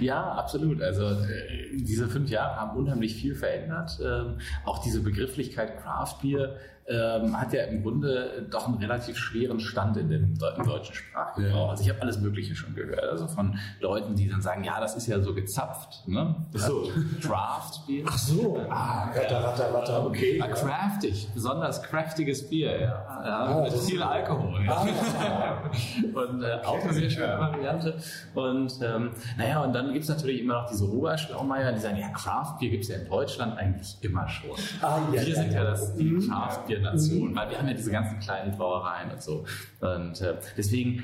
[0.00, 0.80] Ja, absolut.
[0.80, 3.98] Also äh, diese fünf Jahre haben unheimlich viel verändert.
[4.02, 6.56] Ähm, auch diese Begrifflichkeit Craft Beer
[6.88, 11.70] ähm, hat ja im Grunde doch einen relativ schweren Stand in dem im deutschen Sprachgebrauch.
[11.70, 13.04] Also ich habe alles Mögliche schon gehört.
[13.04, 16.06] Also von Leuten, die dann sagen, ja, das ist ja so gezapft.
[16.06, 16.36] Ne?
[16.52, 16.90] So.
[17.22, 18.04] Draft Bier.
[18.08, 18.60] Ach so.
[18.70, 20.38] Ah, ratter, ratter, ratter, okay.
[20.38, 22.86] Ja, craftig, besonders craftiges Bier, ja.
[23.24, 24.64] ja Ah, mit das viel Alkohol.
[24.64, 24.82] Ja.
[26.14, 27.96] und äh, auch eine sehr schöne Variante.
[28.34, 32.08] Und ähm, naja, und dann gibt es natürlich immer noch diese Oberschlaumeier, die sagen, ja,
[32.10, 34.50] Craft Bier gibt es ja in Deutschland eigentlich immer schon.
[34.80, 35.70] Ah, ja, wir ja, sind ja, ja.
[35.70, 39.44] das, die Craft Bier Nation, weil wir haben ja diese ganzen kleinen Brauereien und so.
[39.80, 41.02] Und äh, deswegen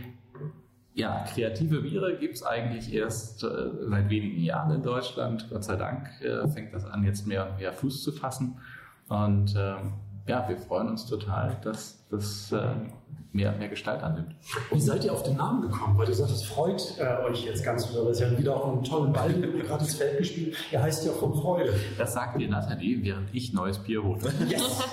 [0.95, 3.49] ja, kreative Biere gibt es eigentlich erst äh,
[3.89, 5.49] seit wenigen Jahren in Deutschland.
[5.51, 8.59] Gott sei Dank äh, fängt das an, jetzt mehr und mehr Fuß zu fassen.
[9.09, 9.95] Und ähm,
[10.27, 12.75] ja, wir freuen uns total, dass das äh,
[13.33, 14.35] mehr und mehr Gestalt annimmt.
[14.71, 15.97] Wie seid ihr auf den Namen gekommen?
[15.97, 18.05] Weil du sagst, das freut äh, euch jetzt ganz wieder.
[18.05, 20.57] Das ist ja wieder auch einen tollen Ball, den ihr gerade ins Feld gespielt.
[20.71, 21.73] Er heißt ja von Freude.
[21.97, 24.21] Das sagt dir Nathalie, während ich neues Bier hole.
[24.47, 24.85] Yes!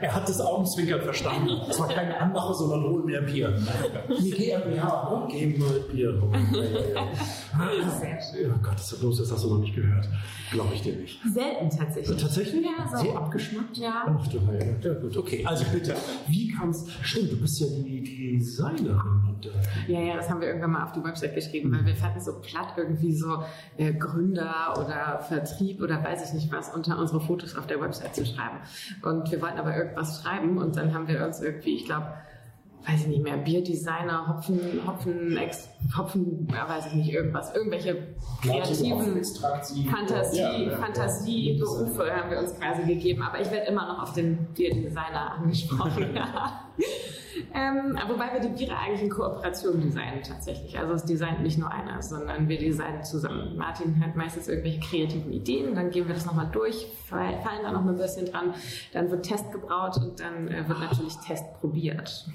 [0.00, 1.50] Er hat das Augenzwinkern verstanden.
[1.66, 3.56] Das war keine Anmache, sondern hol mehr Bier.
[4.08, 5.32] Nee, GmbH, ne?
[5.32, 6.22] Geben mal Bier.
[6.22, 8.54] Oh, ja, ja, ja.
[8.54, 9.18] Oh Gott, ist das los?
[9.18, 10.08] Das hast du noch nicht gehört.
[10.52, 11.18] Glaube ich dir nicht.
[11.32, 12.20] Selten tatsächlich.
[12.20, 12.64] Tatsächlich?
[12.64, 13.04] Ja, so.
[13.04, 13.76] So abgeschmackt?
[13.76, 14.04] Ja.
[14.06, 14.78] Ach du Heilige.
[14.88, 15.44] Ja, gut, okay.
[15.44, 15.94] Also bitte,
[16.28, 16.86] wie kam's?
[17.02, 19.27] Stimmt, du bist ja die, die Designerin.
[19.38, 21.94] Und, äh, Ja, ja, das haben wir irgendwann mal auf die Website geschrieben, weil wir
[21.94, 23.42] fanden so platt, irgendwie so
[23.76, 28.14] äh, Gründer oder Vertrieb oder weiß ich nicht was unter unsere Fotos auf der Website
[28.14, 28.58] zu schreiben.
[29.02, 32.06] Und wir wollten aber irgendwas schreiben und dann haben wir uns irgendwie, ich glaube,
[32.86, 38.14] weiß ich nicht mehr, Bierdesigner, Hopfen, Hopfen, Ex, Hopfen, ja, weiß ich nicht, irgendwas, irgendwelche
[38.40, 38.64] kreativen.
[39.90, 44.02] Fantasie, Ja, ja, Fantasie, Berufe haben wir uns quasi gegeben, aber ich werde immer noch
[44.02, 46.06] auf den Bierdesigner angesprochen.
[47.54, 50.78] ähm, wobei wir die Biere eigentlich in Kooperation designen tatsächlich.
[50.78, 53.56] Also es designt nicht nur einer, sondern wir designen zusammen.
[53.56, 57.72] Martin hat meistens irgendwelche kreativen Ideen, dann gehen wir das nochmal durch, fall- fallen da
[57.72, 58.54] noch ein bisschen dran,
[58.92, 62.28] dann wird Test gebraut und dann äh, wird natürlich Test probiert.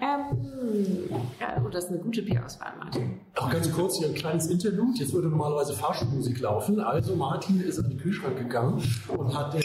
[0.00, 3.20] Ähm, ja, oh, das ist eine gute Bierauswahl, Martin.
[3.36, 4.98] Auch ganz kurz hier ein kleines Interlude.
[4.98, 6.78] Jetzt würde normalerweise Fahrstuhlmusik laufen.
[6.80, 9.62] Also Martin ist an den Kühlschrank gegangen und hat den,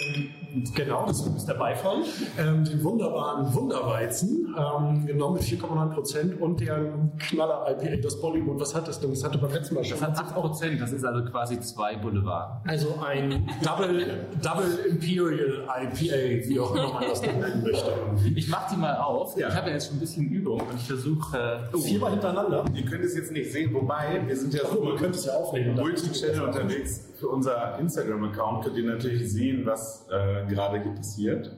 [0.76, 2.04] genau, das ist der Beifall,
[2.38, 8.60] ähm, den wunderbaren Wunderweizen ähm, genommen mit 4,9 Prozent und der Knaller IPA, das Bollywood.
[8.60, 9.10] Was hat das denn?
[9.12, 10.00] Das hatte beim letzten Mal schon.
[10.00, 12.62] Das hat 8 Prozent, das ist also quasi zwei Boulevard.
[12.68, 17.92] Also ein Double, Double Imperial IPA, wie auch immer man das dann nennen möchte.
[18.36, 19.38] Ich mach die mal auf.
[19.38, 19.50] Ja.
[19.50, 21.68] Ich habe ja jetzt schon ein bisschen Übung und ich versuche.
[21.74, 22.66] Äh, Viermal hintereinander.
[22.74, 25.34] Ihr könnt es jetzt nicht sehen, wobei wir sind ja Ach, man könnte es ja
[25.34, 25.76] aufnehmen.
[25.76, 27.08] Multi-Channel unterwegs.
[27.20, 31.52] Für unser Instagram-Account könnt ihr natürlich sehen, was äh, gerade hier passiert.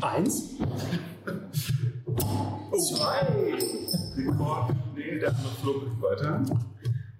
[0.00, 0.56] Eins.
[2.72, 3.58] Zwei!
[4.16, 4.74] Rekord.
[4.94, 6.42] Nee, der andere flog weiter.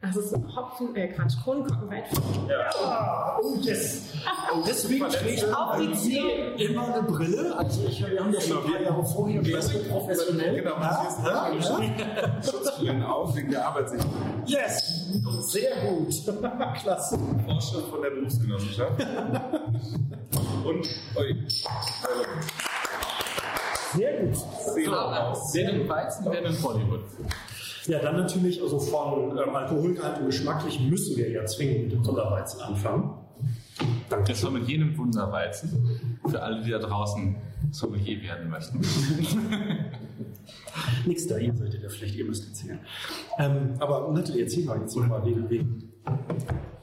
[0.00, 2.04] Das ist Hopfen, äh Quatsch, Kronenkorkenweit.
[2.48, 2.70] Ja.
[2.84, 4.12] Ah, oh yes.
[4.64, 6.54] Deswegen trägt Auf die Zehen.
[6.56, 7.56] immer eine Brille.
[7.58, 10.54] Also ich, wir haben das schon ein paar Jahre vorher besser professionell.
[10.62, 12.42] Genau, Ja, ja, ja.
[12.42, 14.12] Schutzbrillen auf wegen der Arbeitssicherheit.
[14.46, 15.08] Yes.
[15.50, 16.14] Sehr gut.
[16.80, 17.18] Klasse.
[17.44, 19.00] Vorstand von der Berufsgenossenschaft.
[20.64, 21.46] Und, ui,
[22.02, 22.24] also,
[23.96, 24.36] Sehr gut.
[24.74, 25.50] sehen wir aus.
[25.54, 27.00] wer den Weizen, wer den Bollywood.
[27.86, 32.04] Ja, dann natürlich, also von ähm, Alkoholgehalt und geschmacklich müssen wir ja zwingend mit dem
[32.04, 33.14] Sonderweizen anfangen.
[34.08, 34.32] Danke.
[34.32, 36.00] Das war mit jenem Wunderweizen.
[36.28, 37.36] Für alle, die da draußen
[37.70, 38.80] Sommelier werden möchten.
[41.06, 42.80] Nix da, ihr seid ja Pflicht, ihr müsst erzählen.
[43.38, 45.92] Ähm, aber Natalie, erzähl mal jetzt nochmal wegen, wegen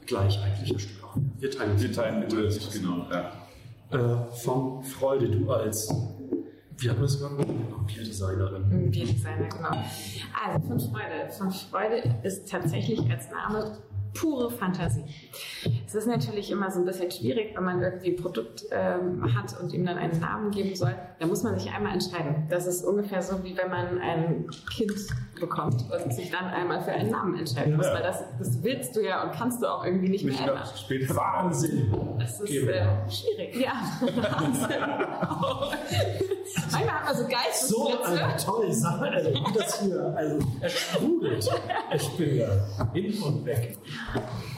[0.06, 1.16] gleich eigentlicher Stück auch.
[1.38, 3.06] Wir teilen Wir teilen mit genau.
[3.10, 3.32] Ja.
[3.90, 5.92] Äh, von Freude, du als,
[6.78, 7.86] wie hat man das genannt?
[7.86, 8.90] Bierdesignerin.
[8.90, 9.84] Bierdesigner, genau.
[10.44, 11.30] Also von Freude.
[11.30, 13.78] Von Freude ist tatsächlich als Name
[14.20, 15.04] pure Fantasie.
[15.86, 19.58] Es ist natürlich immer so ein bisschen schwierig, wenn man irgendwie ein Produkt ähm, hat
[19.60, 20.94] und ihm dann einen Namen geben soll.
[21.18, 22.46] Da muss man sich einmal entscheiden.
[22.48, 24.92] Das ist ungefähr so, wie wenn man ein Kind
[25.38, 27.86] bekommt und sich dann einmal für einen Namen entscheiden muss.
[27.86, 27.94] Ja.
[27.94, 30.68] Weil das, das willst du ja und kannst du auch irgendwie nicht, Nicht mehr ändern.
[30.76, 31.14] später.
[31.16, 31.94] Wahnsinn!
[32.18, 33.56] Das ist äh, schwierig.
[33.56, 34.76] Ja, Wahnsinn.
[36.72, 41.50] Manchmal hat man so So eine tolle Sache, also wie das hier, also es sprudelt.
[41.94, 43.76] Ich bin da hin und weg.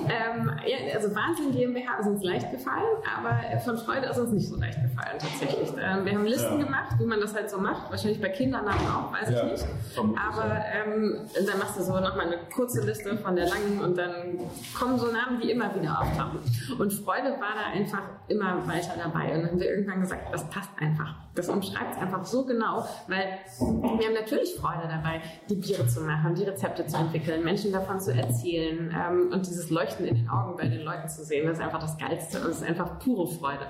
[0.09, 2.85] Ähm, ja, also Wahnsinn GmbH ist uns leicht gefallen,
[3.19, 5.69] aber von Freude ist uns nicht so leicht gefallen tatsächlich.
[5.71, 6.65] Ähm, wir haben Listen Ja.
[6.65, 7.91] gemacht, wie man das halt so macht.
[7.91, 9.67] Wahrscheinlich bei Kindernamen auch, weiß Ja, ich nicht.
[9.99, 14.39] Aber ähm, dann machst du so nochmal eine kurze Liste von der langen und dann
[14.79, 16.39] kommen so Namen, die immer wieder auftauchen.
[16.79, 19.35] Und Freude war da einfach immer weiter dabei.
[19.35, 21.15] Und dann haben wir irgendwann gesagt, das passt einfach.
[21.35, 26.01] Das umschreibt es einfach so genau, weil wir haben natürlich Freude dabei, die Biere zu
[26.01, 30.29] machen, die Rezepte zu entwickeln, Menschen davon zu erzählen ähm, und dieses Leuchten in den
[30.29, 31.47] Augen bei den Leuten zu sehen.
[31.47, 33.67] Das ist einfach das Geilste es ist einfach pure Freude.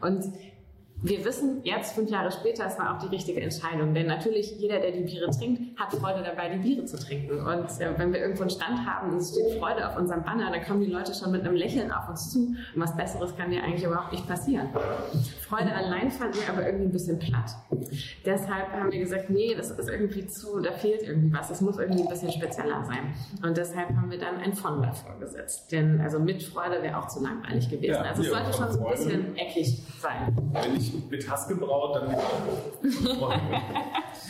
[0.00, 0.24] Und
[1.02, 3.92] wir wissen jetzt, fünf Jahre später, es war auch die richtige Entscheidung.
[3.92, 7.40] Denn natürlich, jeder, der die Biere trinkt, hat Freude dabei, die Biere zu trinken.
[7.40, 10.50] Und äh, wenn wir irgendwo einen Stand haben und es steht Freude auf unserem Banner,
[10.50, 12.38] dann kommen die Leute schon mit einem Lächeln auf uns zu.
[12.38, 14.68] Und was Besseres kann dir eigentlich überhaupt nicht passieren.
[15.40, 17.50] Freude allein fanden wir aber irgendwie ein bisschen platt.
[18.24, 21.48] Deshalb haben wir gesagt, nee, das ist irgendwie zu, da fehlt irgendwie was.
[21.48, 23.12] Das muss irgendwie ein bisschen spezieller sein.
[23.42, 25.72] Und deshalb haben wir dann ein von davor gesetzt.
[25.72, 27.92] Denn also mit Freude wäre auch zu langweilig gewesen.
[27.92, 30.34] Ja, also es sollte schon so ein bisschen eckig sein.
[31.10, 32.10] Mit Hass gebraut, dann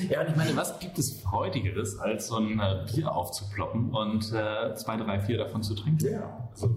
[0.09, 4.33] Ja, und ich meine, was gibt es Freudigeres, als so ein äh, Bier aufzuploppen und
[4.33, 6.13] äh, zwei, drei, vier davon zu trinken?
[6.13, 6.49] Ja.
[6.51, 6.75] Also,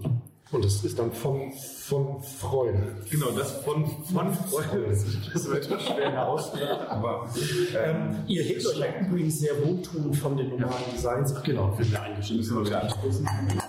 [0.52, 2.78] und das ist dann von, von Freude.
[3.10, 4.96] Genau, das von, von Freude.
[5.32, 6.68] Das wird schwer herausfinden.
[6.88, 7.28] Aber
[7.76, 11.34] ähm, ihr hebt euch übrigens sehr wohltuend von den normalen Designs.
[11.36, 12.72] Ach genau, wenn wir eingeschrieben sind.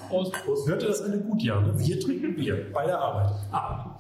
[0.08, 0.68] Prost, Prost.
[0.68, 1.42] Hört ihr das alle gut?
[1.42, 1.74] Ja, ne?
[1.80, 3.34] Wir trinken Bier bei der Arbeit.
[3.52, 3.98] Ah.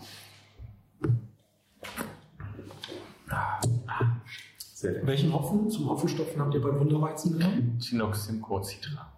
[5.04, 7.80] Welchen Hopfen zum Hopfenstopfen habt ihr beim Wunderweizen genommen?
[7.82, 9.12] Chinook Simcoe Citra.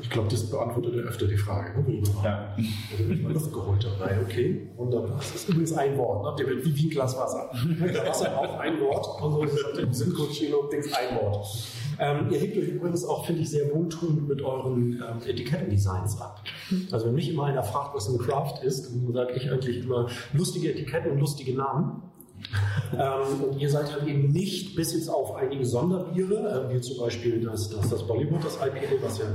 [0.00, 1.80] Ich glaube, das beantwortet ja öfter die Frage.
[1.80, 2.02] Ne?
[2.22, 2.54] Ja.
[2.92, 4.68] Also nicht mal Luftgeräuscherei, okay.
[4.76, 5.16] Wunderbar.
[5.16, 6.46] Das ist übrigens ein Wort, ne?
[6.64, 7.50] wie, wie ein Glas Wasser.
[7.80, 11.46] Der Wasser auch ein Wort und so ist im Dings ein Wort.
[11.98, 16.44] Ähm, ihr hebt euch übrigens auch, finde ich, sehr wohltuend mit euren ähm, Etikettendesigns ab.
[16.92, 20.08] Also wenn mich immer einer fragt, was ein Craft ist, dann sage ich eigentlich immer
[20.32, 22.02] lustige Etiketten und lustige Namen.
[22.92, 26.98] Ähm, und ihr seid halt eben nicht bis jetzt auf einige Sonderbiere, äh, wie zum
[26.98, 29.26] Beispiel das, das, das Bollywood, das IPA, was ja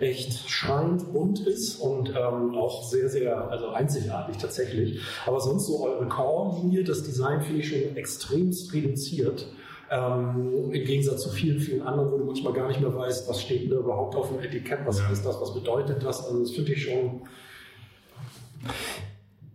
[0.00, 5.00] echt schreiend bunt ist und ähm, auch sehr, sehr also einzigartig tatsächlich.
[5.26, 9.46] Aber sonst so eure Core-Linie, das Design finde ich schon extremst reduziert.
[9.90, 13.42] Ähm, Im Gegensatz zu vielen, vielen anderen, wo du manchmal gar nicht mehr weißt, was
[13.42, 15.10] steht denn da überhaupt auf dem Etikett, was ja.
[15.10, 16.24] ist das, was bedeutet das.
[16.24, 17.22] Also das finde ich schon.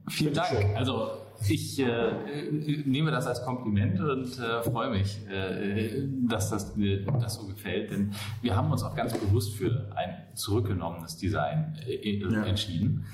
[0.10, 0.48] Vielen Dank.
[0.48, 0.76] Schon.
[0.76, 1.10] Also
[1.48, 2.52] ich äh,
[2.86, 7.92] nehme das als Kompliment und äh, freue mich, äh, dass das mir das so gefällt,
[7.92, 12.44] denn wir haben uns auch ganz bewusst für ein zurückgenommenes Design äh, ja.
[12.44, 13.06] entschieden.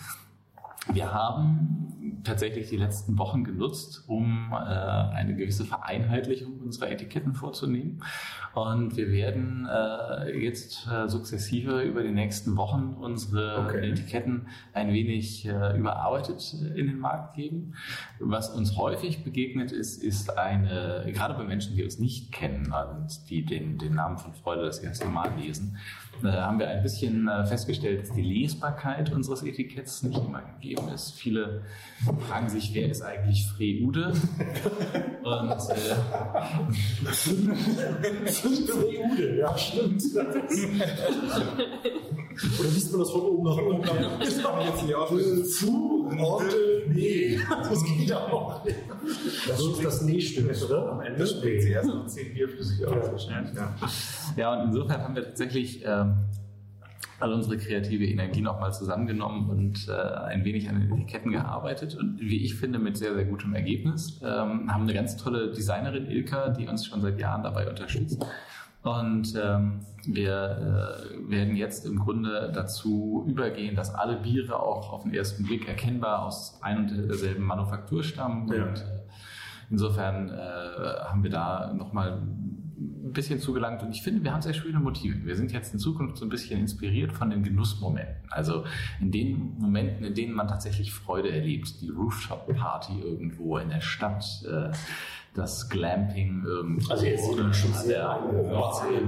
[0.93, 1.90] Wir haben
[2.23, 8.03] tatsächlich die letzten Wochen genutzt, um äh, eine gewisse Vereinheitlichung unserer Etiketten vorzunehmen.
[8.53, 13.91] Und wir werden äh, jetzt äh, sukzessive über die nächsten Wochen unsere okay.
[13.91, 17.75] Etiketten ein wenig äh, überarbeitet in den Markt geben.
[18.19, 23.29] Was uns häufig begegnet ist, ist eine, gerade bei Menschen, die uns nicht kennen und
[23.29, 25.77] die den, den Namen von Freude das erste Mal lesen,
[26.23, 30.89] äh, haben wir ein bisschen äh, festgestellt, dass die Lesbarkeit unseres Etiketts nicht immer gegeben
[30.89, 31.11] ist.
[31.11, 31.63] Viele
[32.27, 34.13] fragen sich, wer ist eigentlich Freude?
[35.23, 35.95] Und äh,
[38.31, 40.03] Freude, ja, stimmt.
[42.59, 44.19] Oder liest man das von oben nach unten?
[44.19, 45.45] Das kann jetzt nicht auflösen.
[45.45, 47.39] Zu, Orte, nee.
[47.49, 48.77] Das geht auch nicht.
[49.47, 50.91] Das ist das Nee-Stück, oder?
[50.93, 53.27] Am Ende schmeckt sie erst noch 10 Bier flüssig aus.
[53.29, 53.75] Ja.
[54.35, 56.15] ja, und insofern haben wir tatsächlich ähm,
[57.21, 62.19] all unsere kreative Energie nochmal zusammengenommen und äh, ein wenig an den Etiketten gearbeitet und
[62.19, 64.19] wie ich finde mit sehr, sehr gutem Ergebnis.
[64.23, 68.25] Ähm, haben eine ganz tolle Designerin Ilka, die uns schon seit Jahren dabei unterstützt.
[68.83, 75.03] Und ähm, wir äh, werden jetzt im Grunde dazu übergehen, dass alle Biere auch auf
[75.03, 78.51] den ersten Blick erkennbar aus ein und derselben Manufaktur stammen.
[78.51, 78.63] Ja.
[78.65, 79.01] Und äh,
[79.69, 82.21] insofern äh, haben wir da nochmal
[82.81, 85.25] ein bisschen zugelangt und ich finde, wir haben sehr schöne Motive.
[85.25, 88.29] Wir sind jetzt in Zukunft so ein bisschen inspiriert von den Genussmomenten.
[88.29, 88.63] Also
[88.99, 91.81] in den Momenten, in denen man tatsächlich Freude erlebt.
[91.81, 94.71] Die Rooftop-Party irgendwo in der Stadt, äh,
[95.33, 96.91] das Glamping irgendwo.
[96.91, 99.01] Also jetzt oder schon sehr Nordsee.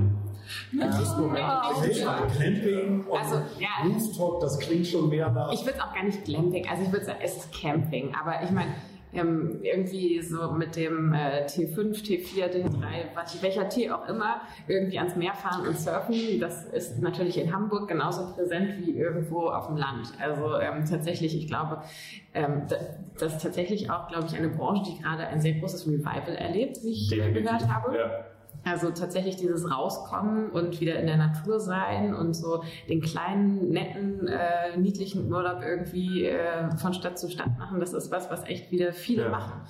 [2.38, 3.86] Glamping und also, ja.
[3.86, 5.52] Rooftop, das klingt schon mehr nach.
[5.54, 8.44] Ich würde es auch gar nicht Glamping, also ich würde sagen, es ist Camping, aber
[8.44, 8.74] ich meine,
[9.14, 14.98] ähm, irgendwie so mit dem äh, T5, T4, T3, was, welcher T auch immer, irgendwie
[14.98, 16.40] ans Meer fahren und surfen.
[16.40, 20.14] Das ist natürlich in Hamburg genauso präsent wie irgendwo auf dem Land.
[20.20, 21.82] Also ähm, tatsächlich, ich glaube,
[22.34, 22.64] ähm,
[23.18, 26.80] das, ist tatsächlich auch, glaube ich, eine Branche, die gerade ein sehr großes Revival erlebt,
[26.84, 27.44] wie ich Definitiv.
[27.44, 27.98] gehört habe.
[27.98, 28.26] Ja.
[28.66, 34.28] Also tatsächlich dieses Rauskommen und wieder in der Natur sein und so den kleinen, netten,
[34.28, 38.72] äh, niedlichen Urlaub irgendwie äh, von Stadt zu Stadt machen, das ist was, was echt
[38.72, 39.30] wieder viele ja.
[39.30, 39.62] machen.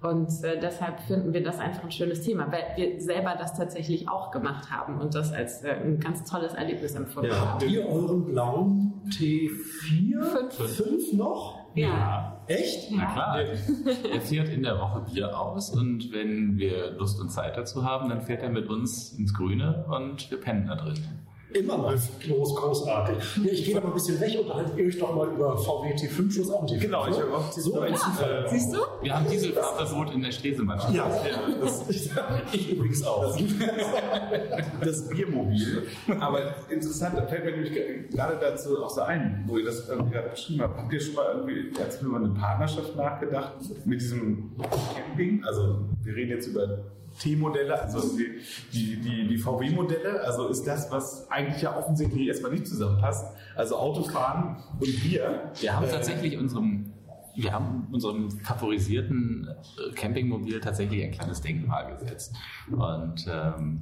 [0.00, 4.08] Und äh, deshalb finden wir das einfach ein schönes Thema, weil wir selber das tatsächlich
[4.08, 7.36] auch gemacht haben und das als äh, ein ganz tolles Erlebnis empfunden ja.
[7.36, 7.50] haben.
[7.54, 10.22] Habt ihr euren blauen T4?
[10.22, 10.54] Fünf.
[10.54, 11.58] Fünf noch?
[11.74, 12.37] Ja.
[12.48, 12.90] Echt?
[12.90, 13.40] Na klar.
[13.40, 18.08] Er fährt in der Woche Bier aus und wenn wir Lust und Zeit dazu haben,
[18.08, 20.98] dann fährt er mit uns ins Grüne und wir pennen da drin.
[21.54, 21.98] Immer mal.
[22.26, 23.16] Groß, großartig.
[23.44, 25.94] Ja, ich gehe da mal ein bisschen weg und halte euch doch mal über VW
[25.94, 26.78] T5 Schluss auch T5.
[26.78, 28.46] Genau, ich habe auch so ein Zufall.
[28.50, 28.78] Siehst du?
[29.02, 30.78] Wir haben Dieselfahrverbot in der Stresemann.
[30.92, 31.10] Ja,
[31.60, 31.88] das,
[32.52, 33.34] ich übrigens auch.
[34.84, 35.86] das Biermobil.
[36.20, 40.12] Aber interessant, da fällt mir nämlich gerade dazu auch so ein, wo ihr das irgendwie
[40.12, 40.78] gerade beschrieben habt.
[40.78, 43.52] Habt ihr schon mal irgendwie als über eine Partnerschaft nachgedacht
[43.86, 44.52] mit diesem
[44.94, 45.42] Camping?
[45.44, 46.84] Also wir reden jetzt über
[47.18, 48.40] T-Modelle, also die,
[48.72, 50.20] die, die, die VW-Modelle.
[50.22, 53.26] Also ist das, was eigentlich ja offensichtlich erstmal nicht zusammenpasst.
[53.56, 55.52] Also Autofahren und Bier.
[55.60, 56.92] Wir haben tatsächlich unserem
[57.34, 62.34] wir haben unserem favorisierten äh, Campingmobil tatsächlich ein kleines Denkmal gesetzt.
[62.68, 63.80] Und ähm,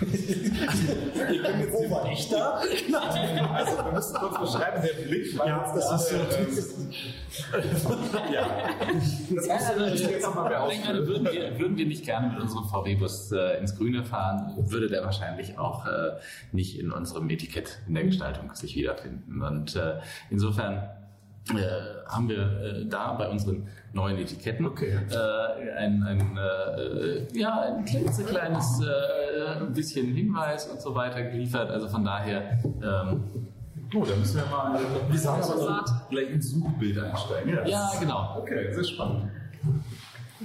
[0.00, 2.60] Ihr könnt jetzt oh, war ich da?
[3.54, 6.16] Also wir müssen kurz beschreiben, der Blick war Ja, das ist so.
[8.32, 8.44] ja.
[9.34, 11.06] Das Ja, also, jetzt nochmal mehr ich meine, ausführen.
[11.06, 15.04] würden, wir, würden wir nicht gerne mit unserem VW-Bus äh, ins Grüne fahren, würde der
[15.04, 16.12] wahrscheinlich auch äh,
[16.52, 19.42] nicht in unserem Etikett in der Gestaltung sich wiederfinden.
[19.42, 20.88] Und äh, insofern
[21.56, 24.98] äh, haben wir äh, da bei unseren neuen Etiketten Okay.
[25.10, 31.70] äh, ein, ein, äh, ja, ein klitzekleines äh, bisschen Hinweis und so weiter geliefert.
[31.70, 33.24] Also von daher ähm,
[33.92, 34.78] Oh, da müssen wir mal
[35.10, 35.90] Wir sagen Saat.
[36.10, 37.56] gleich ins Suchbild einsteigen.
[37.56, 38.36] das- Ja, genau.
[38.38, 39.24] Okay, sehr spannend.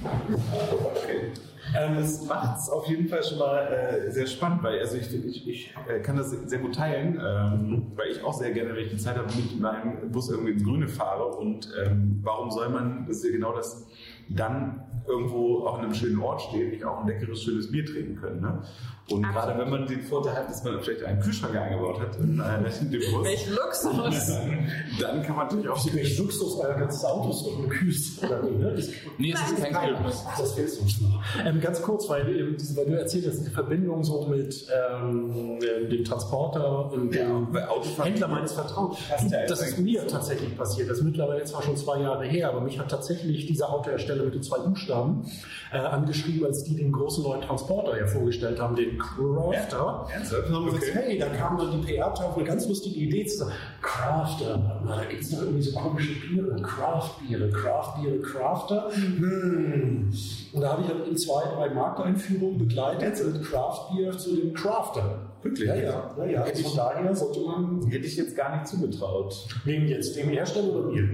[0.03, 1.31] Okay.
[1.77, 5.13] Ähm, das macht es auf jeden Fall schon mal äh, sehr spannend, weil also ich,
[5.25, 8.85] ich, ich äh, kann das sehr gut teilen, ähm, weil ich auch sehr gerne, wenn
[8.85, 11.25] ich die Zeit habe, mit meinem Bus irgendwie ins Grüne fahre.
[11.35, 13.87] Und ähm, warum soll man, das ist ja genau das,
[14.29, 18.15] dann irgendwo auch an einem schönen Ort stehen, nicht auch ein leckeres, schönes Bier trinken
[18.15, 18.41] können.
[18.41, 18.63] Ne?
[19.11, 19.45] Und Absolut.
[19.45, 22.41] gerade wenn man den Vorteil hat, dass man vielleicht einen Kühlschrank eingebaut hat in,
[22.81, 24.27] in dem Bus, Welch Luxus!
[24.99, 28.29] dann kann man natürlich auch Welch Luxus, euer ganzes Auto ist doch?
[28.29, 28.89] Das-
[29.19, 29.95] Nee, es ist kein.
[29.95, 31.21] Ach, das fehlt uns noch.
[31.45, 36.03] Ähm, ganz kurz, weil, weil du erzählt hast, die Verbindung so mit ähm, äh, dem
[36.03, 38.97] Transporter und dem bei Autofahren- Händler meines Vertrauens.
[39.07, 40.89] Passt ja Das ist mir tatsächlich passiert.
[40.89, 44.33] Das ist mittlerweile zwar schon zwei Jahre her, aber mich hat tatsächlich dieser Autohersteller mit
[44.33, 45.29] den zwei Buchstaben
[45.71, 50.07] äh, angeschrieben, als die den großen neuen Transporter ja vorgestellt haben, den Crafter.
[50.13, 50.47] Ernsthaft?
[50.47, 50.79] Und dann haben Okay.
[50.79, 54.95] gesagt, hey, da kam dann die PR-Tafel, eine ganz lustige Idee zu sagen, Crafter, na,
[54.97, 58.89] da gibt es noch irgendwie so komische Biere, Craft-Biere, Craft-Biere, Crafter.
[58.93, 60.11] Hm.
[60.53, 65.19] Und da habe ich halt in zwei, drei Markteinführungen begleitet und Craft-Bier zu dem Crafter.
[65.41, 65.67] Wirklich?
[65.67, 66.41] Ja, ja, ja, ja.
[66.43, 69.35] Also von daher sollte man, Hätte ich jetzt gar nicht zugetraut.
[69.63, 71.07] wem jetzt, dem Hersteller oder mir?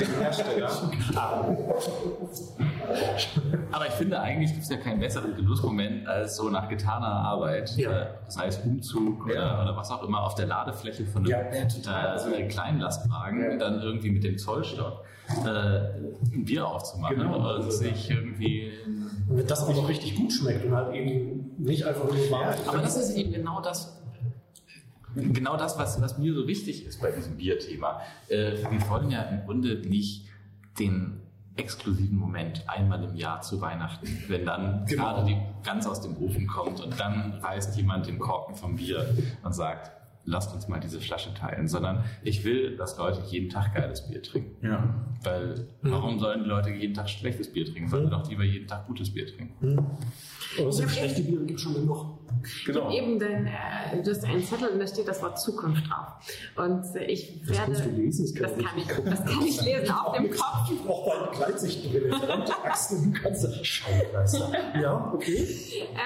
[0.00, 0.70] Den Hersteller.
[3.72, 7.76] Aber ich finde, eigentlich gibt es ja keinen besseren Genussmoment als so nach getaner Arbeit,
[7.76, 7.90] Ja.
[7.90, 9.62] äh, das heißt Umzug oder, Ja.
[9.62, 12.16] oder was auch immer, auf der Ladefläche von einem Ja, total.
[12.16, 13.56] äh, so einem kleinen Lastwagen, Ja.
[13.56, 15.04] dann irgendwie mit dem Zollstock
[15.44, 17.36] äh, ein Bier aufzumachen Genau.
[17.36, 18.72] und Also, sich irgendwie...
[19.28, 22.54] Und das auch noch richtig gut schmeckt und halt eben nicht einfach nur warm.
[22.66, 23.97] Aber das ist eben genau das,
[25.14, 28.00] genau das, was, was mir so wichtig ist bei diesem Bierthema.
[28.28, 30.26] Äh, wir wollen ja im Grunde nicht
[30.78, 31.20] den
[31.56, 35.02] exklusiven Moment einmal im Jahr zu Weihnachten, wenn dann Genau.
[35.02, 39.04] gerade die ganz aus dem Ofen kommt und dann reißt jemand den Korken vom Bier
[39.42, 39.90] und sagt,
[40.28, 44.22] lasst uns mal diese Flasche teilen, sondern ich will, dass Leute jeden Tag geiles Bier
[44.22, 44.64] trinken.
[44.66, 44.94] Ja.
[45.22, 47.88] Weil warum sollen die Leute jeden Tag schlechtes Bier trinken?
[47.88, 49.78] Sollen doch lieber jeden Tag gutes Bier trinken.
[50.58, 52.18] Aber so schlechte Biere gibt es schon genug.
[52.66, 52.90] Genau.
[52.92, 56.06] Eben, denn äh, du hast einen Zettel und da steht das Wort Zukunft drauf.
[56.56, 57.72] Und äh, ich Das werde.
[57.72, 60.30] kannst du lesen, das kann das ich kann ich, das kann ich lesen auf dem
[60.30, 60.70] Kopf.
[60.70, 62.16] Ich brauche meine Gleitsichtbrille.
[62.16, 64.52] Verdammte Axt, du kannst das Scheiße.
[64.80, 65.46] Ja, okay.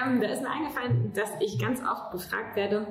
[0.01, 2.87] Ähm, da ist mir eingefallen, dass ich ganz oft befragt werde,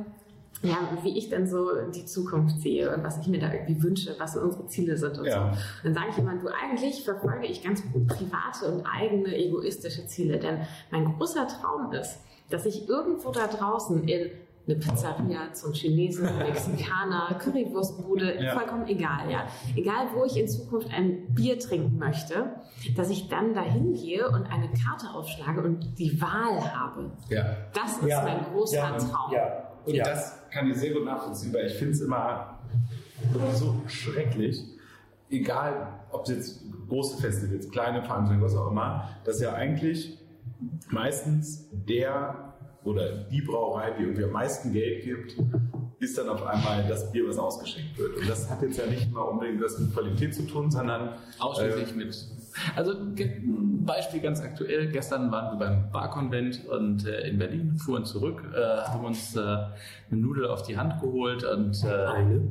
[0.63, 4.15] ja, wie ich denn so die Zukunft sehe und was ich mir da irgendwie wünsche,
[4.19, 5.53] was so unsere Ziele sind und Ja.
[5.55, 5.61] so.
[5.85, 10.59] Dann sage ich jemand, du eigentlich verfolge ich ganz private und eigene egoistische Ziele, denn
[10.91, 12.19] mein großer Traum ist,
[12.51, 14.31] dass ich irgendwo da draußen in
[14.69, 18.55] eine Pizzeria zum Chinesen, Mexikaner, Currywurstbude, Ja.
[18.55, 19.47] vollkommen egal, ja.
[19.75, 22.53] Egal, wo ich in Zukunft ein Bier trinken möchte,
[22.97, 27.11] dass ich dann dahin gehe und eine Karte aufschlage und die Wahl habe.
[27.29, 27.57] Ja.
[27.75, 29.33] Das ist mein großer ja, Traum.
[29.33, 30.05] Ja, Und ja.
[30.05, 32.59] das kann ich sehr gut nachvollziehen, weil ich finde es immer
[33.55, 34.63] so schrecklich,
[35.31, 40.19] egal ob es jetzt große Festivals, kleine Veranstaltungen, was auch immer, dass ja eigentlich
[40.91, 42.55] meistens der
[42.85, 45.37] oder die Brauerei, die irgendwie am meisten Geld gibt,
[46.01, 48.17] ist dann auf einmal das Bier, was ausgeschenkt wird.
[48.19, 51.93] Und das hat jetzt ja nicht mal unbedingt was mit Qualität zu tun, sondern Ausschließlich
[51.93, 52.29] äh, mit.
[52.77, 52.95] Also
[53.85, 54.89] Beispiel ganz aktuell.
[54.91, 59.41] Gestern waren wir beim Barkonvent und äh, in Berlin, fuhren zurück, äh, haben uns äh,
[59.41, 62.43] eine Nudel auf die Hand geholt und, äh, Eine.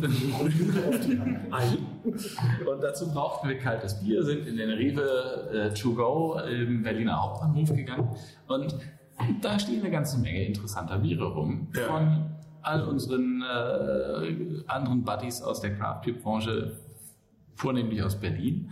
[1.50, 1.78] Eine.
[2.70, 7.20] und dazu brauchten wir kaltes Bier, sind in den Rewe äh, To Go im Berliner
[7.20, 8.08] Hauptbahnhof gegangen
[8.48, 8.74] und
[9.40, 11.68] da stehen eine ganze Menge interessanter Biere rum.
[11.74, 11.82] Ja.
[11.82, 12.30] Von
[12.62, 16.76] all unseren äh, anderen Buddies aus der Craft-Beer-Branche,
[17.56, 18.70] vornehmlich aus Berlin.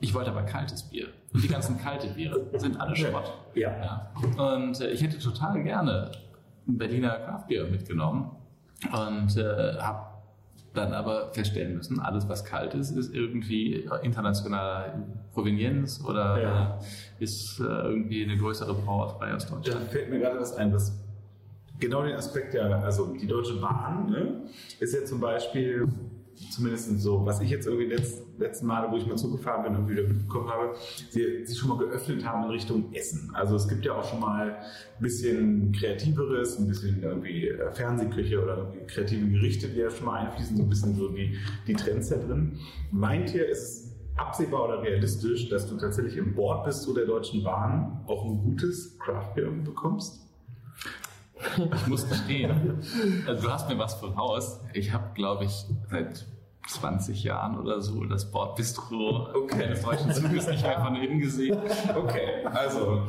[0.00, 1.08] Ich wollte aber kaltes Bier.
[1.32, 3.32] Und die ganzen kalte Biere sind alle Schrott.
[3.54, 3.70] Ja.
[3.70, 4.12] ja.
[4.54, 6.12] Und äh, ich hätte total gerne
[6.68, 8.30] ein Berliner Craft-Bier mitgenommen
[8.92, 10.16] und äh, habe
[10.74, 16.78] dann aber feststellen müssen, alles was kalt ist, ist irgendwie internationaler Provenienz oder ja.
[17.18, 19.86] äh, ist äh, irgendwie eine größere Brauerei aus Deutschland.
[19.86, 20.98] Da fällt mir gerade was ein, was
[21.80, 24.42] genau den Aspekt ja, also die Deutsche Bahn ne,
[24.78, 25.88] ist ja zum Beispiel
[26.50, 29.88] zumindest so, was ich jetzt irgendwie letzt, letzten Male, wo ich mal zugefahren bin und
[29.88, 30.74] wieder mitbekommen habe,
[31.10, 33.30] sie sich schon mal geöffnet haben in Richtung Essen.
[33.34, 38.42] Also es gibt ja auch schon mal ein bisschen kreativeres, ein bisschen irgendwie äh, Fernsehküche
[38.42, 42.08] oder kreative Gerichte, die ja schon mal einfließen, so ein bisschen so die, die Trends
[42.08, 42.58] da drin.
[42.90, 47.06] Meint ihr, ist es absehbar oder realistisch, dass du tatsächlich im Bord bist zu der
[47.06, 50.25] Deutschen Bahn auch ein gutes Craft Beer bekommst?
[51.74, 52.82] Ich muss gestehen,
[53.26, 54.60] also du hast mir was voraus.
[54.72, 56.26] Ich habe, glaube ich, seit
[56.68, 59.64] 20 Jahren oder so das Bordbistro okay.
[59.64, 61.58] eines deutschen Zuges nicht mehr von innen gesehen.
[61.94, 63.02] Okay, also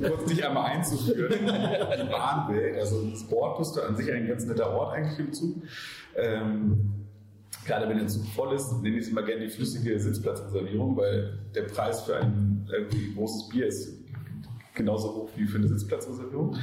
[0.00, 2.78] kurz dich einmal einzuführen in die Bahnwelt.
[2.78, 5.62] Also das Bordbistro an sich ein ganz netter Ort eigentlich im Zug.
[6.16, 7.06] Ähm,
[7.66, 11.62] gerade wenn der Zug voll ist, nenne ich immer gerne die flüssige Sitzplatzreservierung, weil der
[11.62, 13.99] Preis für ein irgendwie großes Bier ist
[14.74, 16.56] genauso hoch wie für eine Sitzplatzreservierung.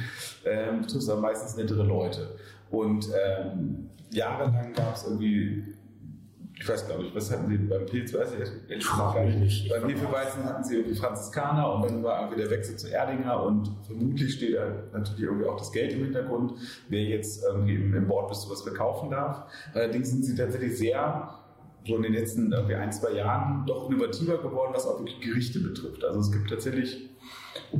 [0.44, 2.36] Ähm, du triffst aber meistens nettere Leute.
[2.70, 5.74] Und ähm, jahrelang gab es irgendwie,
[6.54, 9.68] ich weiß glaube ich, was hatten sie beim Pilz, weiß ich ehrlich gesagt nicht.
[9.70, 13.70] Beim Hefeweizen hatten sie irgendwie Franziskaner und dann war irgendwie der Wechsel zu Erdinger und
[13.86, 16.54] vermutlich steht da natürlich irgendwie auch das Geld im Hintergrund,
[16.88, 19.44] wer jetzt irgendwie im, im Board bist, was verkaufen darf.
[19.72, 21.34] Allerdings sind sie tatsächlich sehr
[21.86, 25.60] so in den letzten irgendwie ein, zwei Jahren doch innovativer geworden, was auch wirklich Gerichte
[25.60, 26.04] betrifft.
[26.04, 27.07] Also es gibt tatsächlich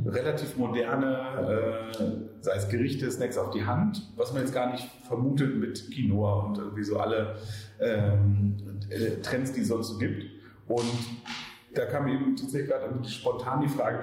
[0.05, 4.87] relativ moderne, äh, sei es Gerichte, Snacks auf die Hand, was man jetzt gar nicht
[5.07, 7.35] vermutet mit Quinoa und irgendwie so alle
[7.79, 8.57] ähm,
[8.89, 10.25] äh, Trends, die es sonst so gibt.
[10.67, 10.85] Und
[11.79, 14.01] da kam eben tatsächlich gerade spontan die Frage,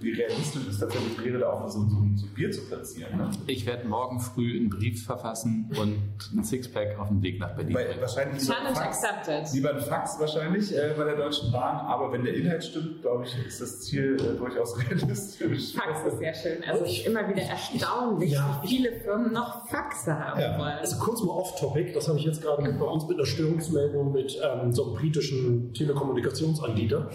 [0.00, 3.18] wie realistisch ist tatsächlich wäre, da auch so, so, so ein Bier zu platzieren.
[3.18, 3.30] Ne?
[3.46, 5.98] Ich werde morgen früh einen Brief verfassen und
[6.34, 7.74] ein Sixpack auf dem Weg nach Berlin.
[7.74, 9.52] Weil, wahrscheinlich Challenge Fax, accepted.
[9.52, 13.24] Lieber ein Fax wahrscheinlich äh, bei der Deutschen Bahn, aber wenn der Inhalt stimmt, glaube
[13.26, 15.74] ich, ist das Ziel äh, durchaus realistisch.
[15.74, 16.64] Fax ist sehr schön.
[16.66, 18.60] Also ich immer wieder erstaunlich, ja.
[18.62, 20.58] wie viele Firmen noch Faxe haben ja.
[20.58, 20.78] wollen.
[20.78, 24.40] Also kurz mal off-topic, das habe ich jetzt gerade bei uns mit einer Störungsmeldung mit
[24.42, 27.10] ähm, so einem britischen Telekommunikationsanbieter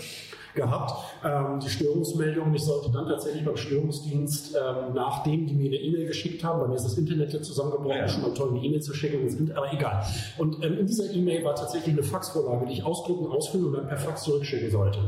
[0.56, 0.94] gehabt.
[1.24, 6.08] Ähm, die Störungsmeldung, ich sollte dann tatsächlich beim Störungsdienst, ähm, nachdem die mir eine E-Mail
[6.08, 8.08] geschickt haben, weil mir ist das Internet jetzt zusammengebrochen, ja.
[8.08, 10.06] schon mal toll, eine E-Mail zu schicken, aber egal.
[10.38, 13.88] Und ähm, in dieser E-Mail war tatsächlich eine Faxvorlage, die ich ausdrucken, ausfüllen und dann
[13.88, 15.00] per Fax zurückschicken sollte.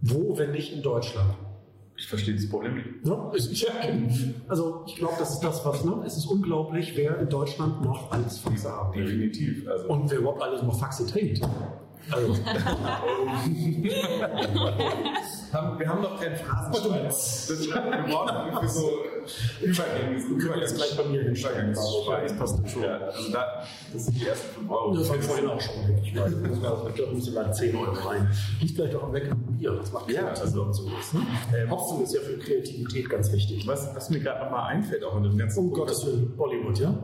[0.00, 1.34] Wo, wenn nicht in Deutschland?
[1.96, 2.86] Ich verstehe das Problem nicht.
[3.04, 3.30] Ja,
[4.48, 6.02] also ich glaube, das ist das, was, ne?
[6.04, 8.92] Es ist unglaublich, wer in Deutschland noch alles Faxe haben.
[8.92, 9.66] Definitiv.
[9.68, 9.88] Also.
[9.88, 11.40] Und wer überhaupt alles noch Faxe trinkt.
[12.10, 12.34] Also.
[15.78, 17.04] wir haben noch keinen Phrasenschwein.
[17.60, 18.90] Wir brauchen für so
[19.62, 20.16] Übergänge.
[20.16, 21.72] Wir können jetzt gleich bei mir hinsteigen.
[21.72, 22.82] Das passt schon.
[22.82, 24.96] Ja, also da, das sind die ersten 5 Euro.
[24.96, 25.74] Das war vorhin auch schon.
[26.02, 28.28] Ich weiß, ich glaube, müssen wir 10 Euro rein.
[28.60, 29.72] Liegt vielleicht auch am Weg Bier.
[29.72, 31.14] Das macht ja, also so was.
[31.54, 33.66] Ähm, Hopfen ist ja für Kreativität ganz wichtig.
[33.66, 35.58] Was, was mir gerade nochmal einfällt, auch in dem ganzen.
[35.60, 36.94] Um Gottes Willen, Bollywood, ja?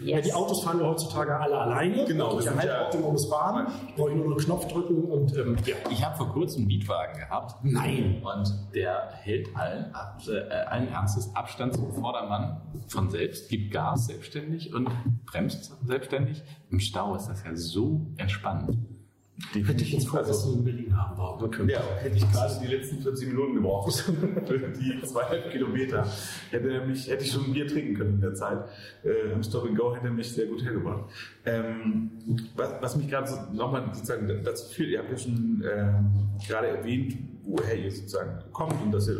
[0.00, 0.08] Yes.
[0.08, 2.04] Ja, die Autos fahren ja heutzutage alle alleine.
[2.04, 2.38] Genau.
[2.38, 3.66] Ich halte ja autonomes Fahren.
[3.88, 5.76] Ich brauche nur einen Knopf drücken und ähm, ja.
[5.90, 7.54] Ich habe vor kurzem einen Mietwagen gehabt.
[7.62, 8.22] Nein.
[8.22, 9.92] Und der hält allen,
[10.28, 14.90] äh, allen Ernstes Abstand zum Vordermann von selbst, gibt Gas selbstständig und
[15.24, 16.42] bremst selbstständig.
[16.70, 18.76] Im Stau ist das ja so entspannt.
[19.52, 21.68] Die hätte ich jetzt vorher also, in Berlin haben wollen.
[21.68, 23.92] Ja, hätte ich gerade die letzten 40 Minuten gebraucht
[24.46, 26.06] für die zweieinhalb Kilometer.
[26.50, 28.64] Hätte, mich, hätte ich schon ein Bier trinken können in der Zeit.
[29.04, 31.10] Äh, Im Stop and Go hätte mich sehr gut hergebracht.
[31.44, 32.10] Ähm,
[32.56, 36.68] was, was, mich gerade so, nochmal sozusagen dazu führt, ihr habt ja schon äh, gerade
[36.68, 39.18] erwähnt, woher ihr sozusagen kommt und dass ihr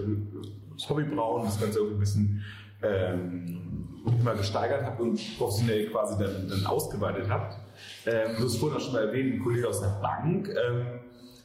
[0.75, 2.45] das Hobby braucht und das Ganze irgendwie ein bisschen
[2.83, 3.61] ähm,
[4.19, 7.66] immer gesteigert habt und professionell quasi dann, dann ausgeweitet habt.
[8.07, 10.49] Ähm, du hast vorhin auch schon mal erwähnt, ein Kollege aus der Bank.
[10.49, 11.01] Ähm,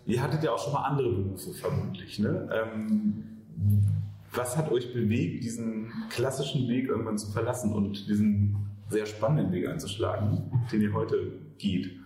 [0.05, 2.19] ihr hattet ja auch schon mal andere Berufe vermutlich.
[2.19, 2.49] Ne?
[2.53, 3.23] Ähm,
[4.33, 8.55] was hat euch bewegt, diesen klassischen Weg irgendwann zu verlassen und diesen
[8.89, 12.00] sehr spannenden Weg einzuschlagen, den ihr heute geht?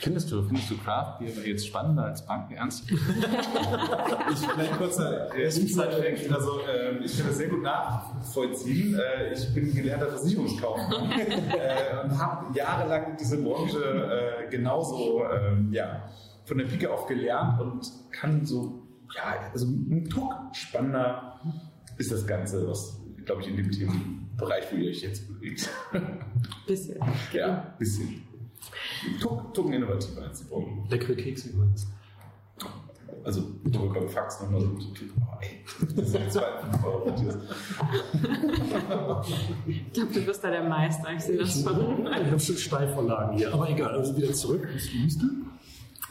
[0.00, 2.90] Findest du, findest du Craft Beer jetzt spannender als Banken ernst?
[2.90, 6.32] ich vielleicht kurz Zwischenzeitfact.
[6.32, 8.98] Also äh, ich kann das sehr gut nachvollziehen.
[8.98, 16.08] Äh, ich bin gelernter Versicherungskaufmann äh, und habe jahrelang diese Branche äh, genauso ähm, ja,
[16.44, 18.84] von der Pike auf gelernt und kann so
[19.14, 21.40] ja, also ein Tuck spannender
[21.98, 25.70] ist das Ganze, was, glaube ich, in dem Themenbereich, wo ihr euch jetzt bewegt.
[26.66, 27.00] Bisschen.
[27.32, 28.22] ja, bisschen.
[29.20, 30.86] Tucken innovativer als die Bomben.
[30.88, 31.86] Leckere Kekse übrigens.
[33.24, 34.66] Also, ich bekomme Fax nochmal so.
[34.68, 35.64] Oh, ey,
[35.96, 36.42] das sind zwei
[36.84, 37.14] Euro.
[39.66, 41.12] Ich glaube, du bist da der Meister.
[41.14, 42.06] Ich sehe das schon.
[42.06, 43.54] Ich habe schon Steilvorlagen hier.
[43.54, 45.26] Aber egal, also wieder zurück ins Wüste.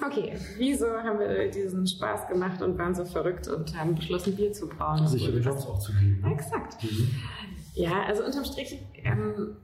[0.05, 4.51] Okay, wieso haben wir diesen Spaß gemacht und waren so verrückt und haben beschlossen, Bier
[4.51, 5.07] zu brauen?
[5.07, 6.25] Sichere Jobs auch zu geben.
[6.31, 6.77] Exakt.
[7.75, 9.55] Ja, also unterm Strich, ähm,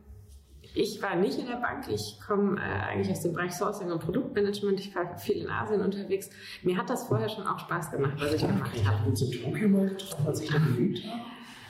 [0.80, 1.86] ich war nicht in der Bank.
[1.90, 4.80] Ich komme äh, eigentlich aus dem Bereich Sourcing und Produktmanagement.
[4.80, 6.30] Ich war viel in Asien unterwegs.
[6.64, 9.10] Mir hat das vorher schon auch Spaß gemacht, was ich gemacht Ich habe.
[9.10, 11.22] in Tokio mal getroffen, als ich da gelebt habe.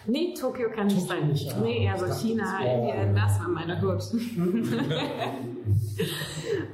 [0.10, 1.28] Nee, Tokio kann nicht sein.
[1.28, 1.57] nicht, ja.
[1.62, 4.01] Nee, eher so Das China, Indien, das war meine Hut.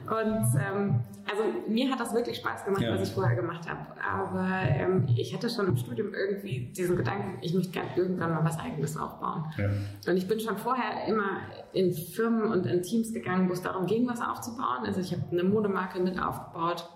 [0.07, 2.93] Und ähm, also mir hat das wirklich Spaß gemacht, Ja.
[2.93, 3.79] was ich vorher gemacht habe.
[4.01, 8.45] Aber ähm, ich hatte schon im Studium irgendwie diesen Gedanken, ich möchte gerne irgendwann mal
[8.45, 9.45] was Eigenes aufbauen.
[9.57, 9.65] Ja.
[10.11, 11.39] Und ich bin schon vorher immer
[11.73, 14.85] in Firmen und in Teams gegangen, wo es darum ging, was aufzubauen.
[14.85, 16.87] Also ich habe eine Modemarke mit aufgebaut,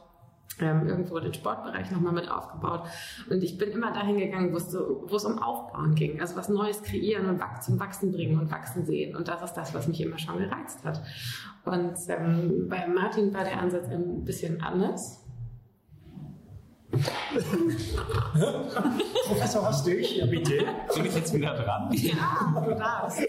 [0.60, 2.84] ähm, irgendwo den Sportbereich nochmal mit aufgebaut.
[3.30, 6.20] Und ich bin immer dahin gegangen, wo es, so, wo es um Aufbauen ging.
[6.20, 9.16] Also was Neues kreieren und wach- zum Wachsen bringen und wachsen sehen.
[9.16, 11.02] Und das ist das, was mich immer schon gereizt hat.
[11.66, 15.26] Und ähm, bei Martin war der Ansatz ein bisschen anders.
[19.28, 20.66] Professor Hastig, ja bitte.
[20.96, 21.90] Bin ich jetzt wieder dran?
[21.94, 23.20] Ja, du darfst.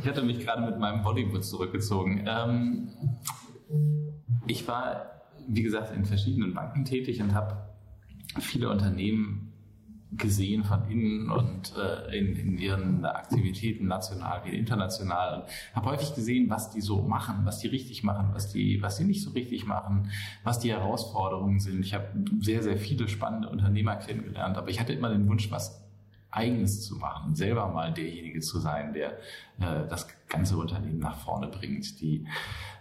[0.00, 2.24] Ich hatte mich gerade mit meinem Bollywood zurückgezogen.
[2.28, 2.90] Ähm,
[4.46, 5.19] ich war,
[5.52, 7.56] wie gesagt, in verschiedenen Banken tätig und habe
[8.38, 9.50] viele Unternehmen
[10.12, 15.44] gesehen von innen und äh, in, in ihren Aktivitäten national wie international und
[15.74, 19.04] habe häufig gesehen, was die so machen, was die richtig machen, was die, was die
[19.04, 20.10] nicht so richtig machen,
[20.42, 21.84] was die Herausforderungen sind.
[21.84, 22.08] Ich habe
[22.40, 25.89] sehr, sehr viele spannende Unternehmer kennengelernt, aber ich hatte immer den Wunsch, was
[26.30, 29.12] Eigenes zu machen, selber mal derjenige zu sein, der
[29.58, 32.26] äh, das ganze Unternehmen nach vorne bringt, die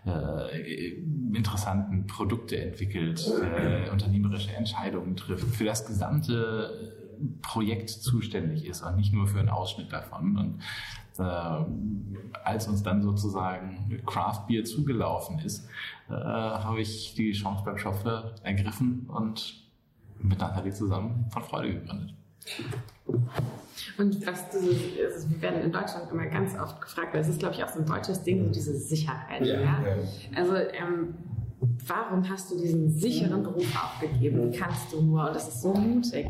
[0.05, 0.89] äh,
[1.33, 6.95] interessanten Produkte entwickelt, äh, unternehmerische Entscheidungen trifft, für das gesamte
[7.41, 10.37] Projekt zuständig ist und nicht nur für einen Ausschnitt davon.
[10.37, 10.59] Und
[11.19, 15.67] äh, als uns dann sozusagen Craft Beer zugelaufen ist,
[16.09, 19.67] äh, habe ich die Chance beim Schopfler ergriffen und
[20.19, 22.13] mit Nathalie zusammen von Freude gegründet.
[23.97, 27.39] Und was du, also wir werden in Deutschland immer ganz oft gefragt, weil es ist,
[27.39, 29.45] glaube ich, auch so ein deutsches Ding, so diese Sicherheit.
[29.45, 29.95] Ja, Ja, ja.
[30.35, 31.15] Also, ähm,
[31.85, 34.51] warum hast du diesen sicheren Beruf aufgegeben?
[34.53, 35.27] Wie kannst du nur?
[35.27, 36.27] Und das ist so mutig.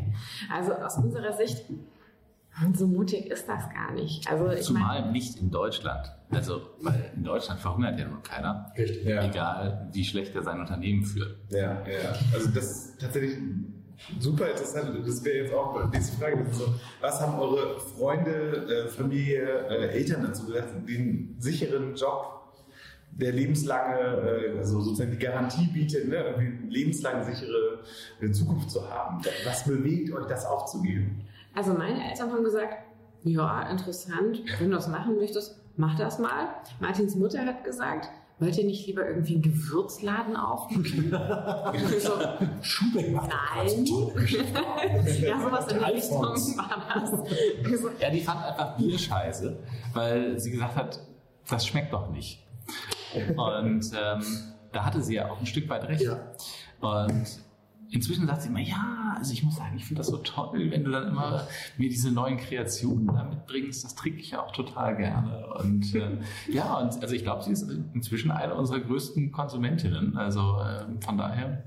[0.52, 1.64] Also, aus unserer Sicht,
[2.74, 4.28] so mutig ist das gar nicht.
[4.28, 6.12] Also, ich Zumal nicht in Deutschland.
[6.30, 8.72] Also, weil in Deutschland verhungert ja nur keiner.
[8.76, 9.04] Richtig.
[9.04, 9.24] Ja.
[9.24, 11.36] Egal, wie schlecht er sein Unternehmen führt.
[11.50, 12.14] Ja, ja.
[12.32, 13.36] Also das ist tatsächlich
[14.18, 15.06] super interessant.
[15.06, 16.44] Das wäre jetzt auch die nächste Frage.
[16.52, 22.40] So, was haben eure Freunde, äh, Familie, äh, Eltern dazu gesagt, den sicheren Job,
[23.12, 27.80] der lebenslange, äh, also sozusagen die Garantie bietet, ne, eine lebenslang sichere
[28.20, 29.22] äh, Zukunft zu haben?
[29.44, 31.24] Was bewegt euch, das aufzugeben?
[31.54, 32.74] also meine Eltern haben gesagt,
[33.24, 36.48] ja, interessant, wenn du das machen möchtest, mach das mal.
[36.80, 38.08] Martins Mutter hat gesagt,
[38.40, 41.14] wollt ihr nicht lieber irgendwie einen Gewürzladen aufmachen?
[41.74, 42.12] Ich so,
[42.62, 43.84] Schubeck macht Nein.
[45.20, 47.30] ja, sowas in der Richtung war das.
[47.62, 49.58] Ich so, Ja, die fand einfach Bier scheiße,
[49.92, 51.00] weil sie gesagt hat,
[51.48, 52.42] das schmeckt doch nicht.
[53.36, 54.24] Und ähm,
[54.72, 56.02] da hatte sie ja auch ein Stück weit recht.
[56.02, 56.18] Ja.
[56.80, 57.26] Und
[57.90, 60.84] inzwischen sagt sie immer, ja, also ich muss sagen, ich finde das so toll, wenn
[60.84, 63.84] du dann immer mir diese neuen Kreationen da mitbringst.
[63.84, 65.46] Das trinke ich ja auch total gerne.
[65.58, 66.18] Und äh,
[66.48, 70.16] ja, und also ich glaube, sie ist inzwischen eine unserer größten Konsumentinnen.
[70.16, 71.64] Also äh, von daher,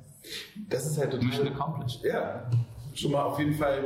[0.69, 1.61] Das ist halt Mission total...
[1.61, 2.03] accomplished.
[2.03, 2.49] Ja,
[2.93, 3.83] schon mal auf jeden Fall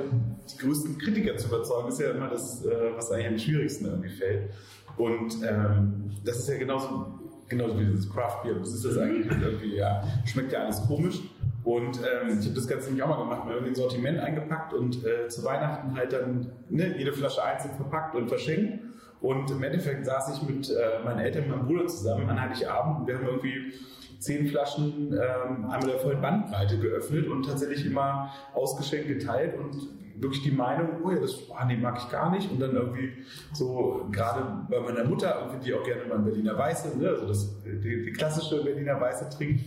[0.51, 4.09] die größten Kritiker zu überzeugen, ist ja immer das, äh, was eigentlich am schwierigsten irgendwie
[4.09, 4.51] fällt.
[4.97, 7.07] Und ähm, das ist ja genauso,
[7.47, 8.55] genauso wie dieses Craft Beer.
[8.55, 11.19] Das ist das eigentlich irgendwie, ja, schmeckt ja alles komisch.
[11.67, 14.73] Und ähm, ich habe das Ganze nämlich auch mal gemacht, mal irgendwie ein Sortiment eingepackt
[14.73, 18.79] und äh, zu Weihnachten halt dann ne, jede Flasche einzeln verpackt und verschenkt.
[19.19, 23.01] Und im Endeffekt saß ich mit äh, meinen Eltern und meinem Bruder zusammen an Heiligabend
[23.01, 23.73] und wir haben irgendwie
[24.17, 29.75] zehn Flaschen ähm, einmal der vollen Bandbreite geöffnet und tatsächlich immer ausgeschenkt geteilt und
[30.19, 32.51] wirklich die Meinung, oh ja, das ah, nee, mag ich gar nicht.
[32.51, 33.13] Und dann irgendwie
[33.53, 37.63] so, gerade bei meiner Mutter, die auch gerne mal ein Berliner Weiße, ne, also das,
[37.63, 39.63] die, die klassische Berliner Weiße trinkt,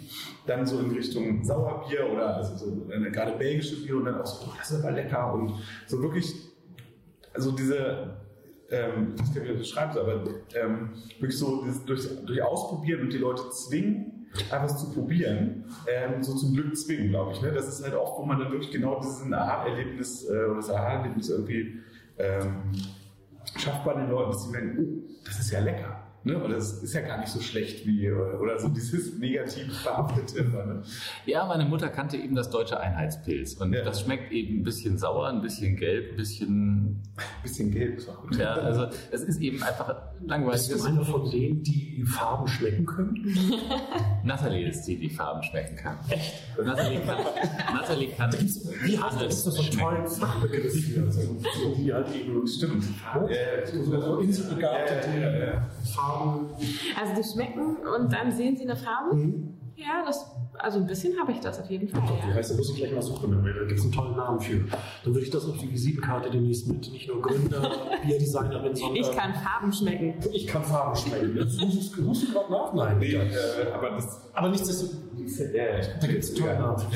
[0.46, 4.26] dann so in Richtung Sauerbier oder also so eine, gerade belgische Bier und dann auch
[4.26, 5.54] so, oh, das ist aber lecker und
[5.86, 6.34] so wirklich,
[7.32, 8.16] also diese
[8.70, 10.24] ähm, ich nicht, wie du das schreibst, aber
[10.54, 14.19] ähm, wirklich so dieses, durch, durch Ausprobieren und die Leute zwingen,
[14.50, 17.42] einfach zu probieren, ähm, so zum Glück zwingen, glaube ich.
[17.42, 17.52] Ne?
[17.52, 21.30] Das ist halt auch, wo man dann wirklich genau diesen Aha-Erlebnis äh, oder das Aha-Erlebnis
[21.30, 21.80] irgendwie
[22.18, 22.72] ähm,
[23.56, 25.99] schafft bei den Leuten, dass sie merken, oh, das ist ja lecker.
[26.22, 26.42] Ne?
[26.42, 30.44] Oder es ist ja gar nicht so schlecht wie, oder so dieses negativ verhaftete.
[30.44, 30.82] Ne?
[31.24, 33.54] Ja, meine Mutter kannte eben das deutsche Einheitspilz.
[33.54, 33.82] Und ja.
[33.82, 37.02] das schmeckt eben ein bisschen sauer, ein bisschen gelb, ein bisschen.
[37.16, 38.36] Ein bisschen gelb ist auch gut.
[38.36, 39.94] Ja, also es ist eben einfach
[40.26, 40.68] langweilig.
[40.68, 43.14] Bist du einer von denen, die Farben schmecken können?
[44.22, 45.98] Nathalie ist die, die Farben schmecken kann.
[46.10, 46.34] Echt?
[46.62, 47.18] Nathalie kann.
[47.72, 49.22] Nathalie kann wie das?
[49.22, 50.74] Ist das so ein toller Fachbegriff?
[51.78, 52.46] Die halt eben.
[52.46, 52.84] Stimmt.
[53.14, 55.62] Ja, so inselbegabte
[55.94, 56.09] Farben.
[56.10, 56.48] Farben.
[57.00, 59.14] Also die schmecken und dann sehen sie eine Farbe.
[59.14, 59.60] Mhm.
[59.80, 62.02] Ja, das, also ein bisschen habe ich das auf jeden Fall.
[62.02, 62.28] Doch, ja.
[62.28, 64.58] Wie heißt, da muss ich gleich mal suchen, da gibt es einen tollen Namen für.
[64.58, 66.92] Dann würde ich das auf die Visitenkarte demnächst mit.
[66.92, 67.62] Nicht nur Gründer,
[68.06, 68.96] Bierdesignerin, sondern.
[68.96, 70.14] Ich kann Farben schmecken.
[70.34, 71.34] Ich kann Farben schmecken.
[71.34, 71.96] Das musst
[72.28, 72.74] du, gerade nach?
[72.74, 72.98] Nein.
[72.98, 74.98] Nee, äh, aber, das, aber nichtsdestotrotz.
[75.38, 76.86] Ja, ja, da gibt es einen tollen Namen.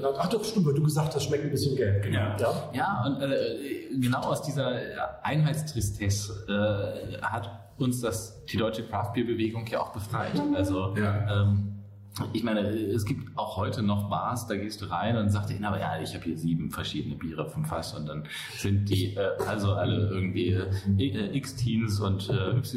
[0.00, 0.12] Ja.
[0.18, 2.02] Ach doch, stimmt, weil du gesagt hast, schmeckt ein bisschen gelb.
[2.02, 2.18] Genau.
[2.18, 4.78] Ja, ja und äh, genau aus dieser
[5.22, 10.40] Einheitstristesse äh, hat uns das, die deutsche Craft-Bier-Bewegung ja auch befreit.
[10.54, 11.42] Also ja.
[11.42, 11.70] ähm,
[12.32, 15.66] ich meine, es gibt auch heute noch Bars, da gehst du rein und sagst dir,
[15.66, 18.24] aber ja, ich habe hier sieben verschiedene Biere vom Fass und dann
[18.56, 22.76] sind die äh, also alle irgendwie äh, X-Teens und äh, Ys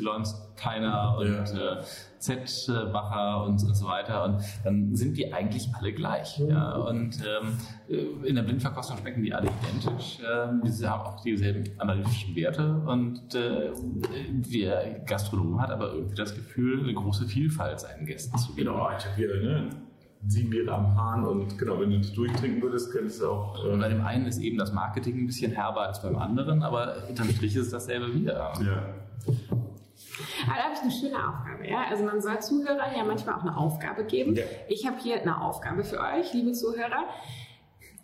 [0.55, 1.79] Teiner und ja.
[1.79, 1.83] äh,
[2.19, 6.39] Z-Bacher und, und, so weiter und dann sind die eigentlich alle gleich.
[6.39, 6.73] Ja?
[6.73, 7.57] Und ähm,
[7.89, 10.19] äh, in der Blindverkostung schmecken die alle identisch.
[10.19, 13.71] Ähm, die haben auch dieselben analytischen Werte und äh,
[14.53, 18.69] der Gastronom hat aber irgendwie das Gefühl, eine große Vielfalt seinen Gästen zu bieten.
[18.69, 19.69] Genau, ich habe hier ne,
[20.27, 23.65] sieben Biere am Hahn und genau, wenn du das durchtrinken würdest, könntest du auch.
[23.65, 26.95] Äh bei dem einen ist eben das Marketing ein bisschen herber als beim anderen, aber
[27.09, 28.53] unterm Strich ist es dasselbe wieder.
[28.63, 28.83] Ja.
[30.45, 31.67] Aber da habe ich eine schöne Aufgabe.
[31.67, 31.85] Ja?
[31.89, 34.35] Also man soll Zuhörern ja manchmal auch eine Aufgabe geben.
[34.35, 34.43] Ja.
[34.67, 37.07] Ich habe hier eine Aufgabe für euch, liebe Zuhörer.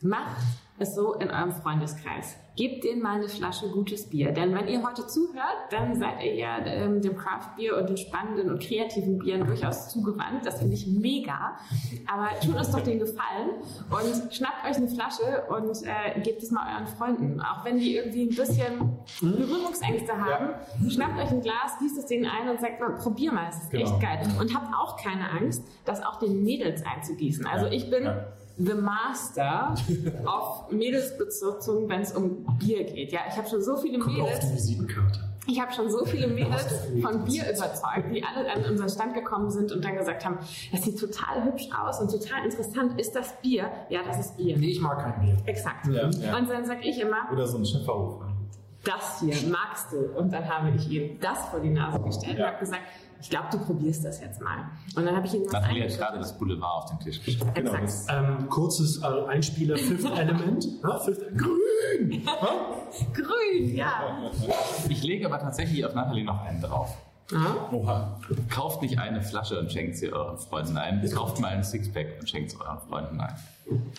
[0.01, 0.38] Macht
[0.80, 2.38] es so in eurem Freundeskreis.
[2.60, 4.34] Gebt denen mal eine Flasche gutes Bier.
[4.34, 7.95] Denn wenn ihr heute zuhört, dann seid ihr ja ähm, dem Craft Bier und den
[7.95, 10.45] spannenden und kreativen Bieren durchaus zugewandt.
[10.45, 11.57] Das finde ich mega.
[12.05, 16.51] Aber tut uns doch den Gefallen und schnappt euch eine Flasche und äh, gebt es
[16.51, 17.39] mal euren Freunden.
[17.39, 20.49] Auch wenn die irgendwie ein bisschen Berührungsängste haben,
[20.84, 20.89] ja.
[20.89, 23.86] schnappt euch ein Glas, gießt es denen ein und sagt, probier mal, es ist genau.
[23.86, 24.20] echt geil.
[24.38, 27.45] Und habt auch keine Angst, das auch den Mädels einzugießen.
[27.45, 29.74] Also ich bin ja the master
[30.26, 33.12] auf Mädelsbeziehungen, wenn es um Bier geht.
[33.12, 34.38] Ja, ich habe schon so viele Guck Mädels.
[34.38, 35.20] Auf die Visitenkarte.
[35.47, 36.68] Ich habe schon so viele Mädels
[37.01, 40.38] von Bier überzeugt, die alle an unseren Stand gekommen sind und dann gesagt haben,
[40.72, 42.99] das sieht total hübsch aus und total interessant.
[42.99, 43.72] Ist das Bier?
[43.89, 44.57] Ja, das ist Bier.
[44.57, 45.38] Nee, ich mag kein Bier.
[45.45, 45.88] Exakt.
[45.88, 46.38] Ja, ja.
[46.38, 47.32] Und dann sage ich immer.
[47.32, 48.22] Oder so ein Schäferhof.
[48.84, 50.18] Das hier magst du.
[50.18, 52.45] Und dann habe ich ihm das vor die Nase gestellt ja.
[52.45, 52.84] und habe gesagt,
[53.22, 54.70] ich glaube, du probierst das jetzt mal.
[54.95, 57.53] Und dann habe ich ihm was Nathalie hat gerade das Boulevard auf den Tisch gestellt.
[57.55, 60.65] Genau, das, ähm, kurzes äh, Einspieler, Fifth Element.
[60.84, 62.24] ja, Fifth, grün!
[63.13, 64.32] grün, ja.
[64.88, 66.97] Ich lege aber tatsächlich auf Nathalie noch einen drauf.
[67.36, 67.70] Aha.
[67.72, 68.20] Oha.
[68.49, 71.07] Kauft nicht eine Flasche und schenkt sie euren Freunden ein.
[71.11, 73.36] Kauft mal einen Sixpack und schenkt es euren Freunden ein.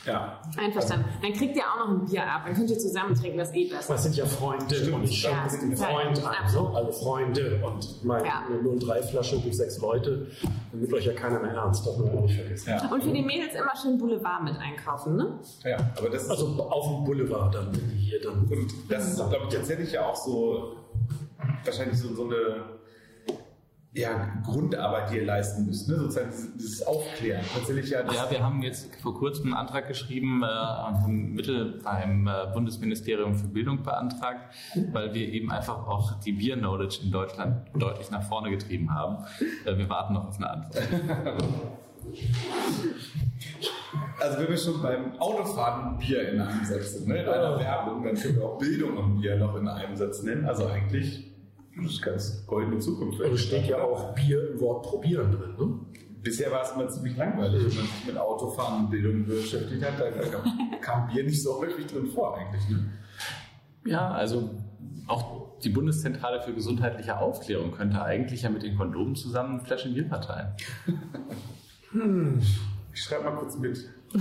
[0.07, 0.41] Ja.
[0.57, 1.07] Einverstanden.
[1.23, 2.43] Dann kriegt ihr auch noch ein Bier ab.
[2.47, 3.95] Dann könnt ihr zusammen trinken, das eh besser.
[3.95, 4.75] Das sind ja Freunde.
[4.75, 4.95] Stimmt.
[4.95, 6.49] Und ich ja, ein Freund an.
[6.49, 7.63] So, alle Freunde.
[7.65, 8.45] Und meine ja.
[8.65, 10.29] 03-Flasche durch sechs Leute.
[10.71, 11.87] Dann nimmt euch ja keiner mehr ernst.
[11.87, 12.71] Darf man ja nicht vergessen.
[12.71, 12.91] Ja.
[12.91, 15.39] Und für die Mädels immer schön Boulevard mit einkaufen, ne?
[15.65, 18.47] Ja, aber das ist Also auf dem Boulevard dann, hier dann.
[18.51, 20.77] Und das ist, glaube ich, tatsächlich ja auch so,
[21.65, 22.80] wahrscheinlich so, so eine
[23.93, 25.97] ja, Grundarbeit, die ihr leisten müsst, ne?
[25.97, 27.45] sozusagen dieses Aufklären.
[27.53, 31.81] Tatsächlich ja, ja, wir haben jetzt vor kurzem einen Antrag geschrieben äh, und haben Mittel
[31.83, 34.55] beim äh, Bundesministerium für Bildung beantragt,
[34.93, 39.25] weil wir eben einfach auch die Bier-Knowledge in Deutschland deutlich nach vorne getrieben haben.
[39.65, 40.89] Äh, wir warten noch auf eine Antwort.
[44.21, 47.23] Also wenn wir schon beim Autofahren Bier in einem Satz sind, ne?
[47.23, 50.45] in einer Werbung, dann können wir auch Bildung und Bier noch in einem Satz nennen.
[50.45, 51.30] Also eigentlich
[51.77, 53.21] das ist ganz goldene Zukunft.
[53.21, 55.81] Und es steht ja auch Bier im Wort probieren drin, ne?
[56.23, 59.99] Bisher war es immer ziemlich langweilig, wenn man sich mit Autofahren und Bildung beschäftigt hat.
[59.99, 60.11] Da
[60.83, 62.69] kam Bier nicht so häufig drin vor eigentlich.
[62.69, 62.93] Ne?
[63.87, 64.51] Ja, also
[65.07, 70.07] auch die Bundeszentrale für gesundheitliche Aufklärung könnte eigentlich ja mit den Kondomen zusammen Flaschen Bier
[70.07, 70.53] verteilen.
[71.93, 72.41] Hm.
[72.93, 73.91] Ich schreibe mal kurz mit.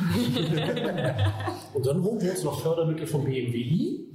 [1.74, 4.09] und dann holen wir uns noch Fördermittel vom BMW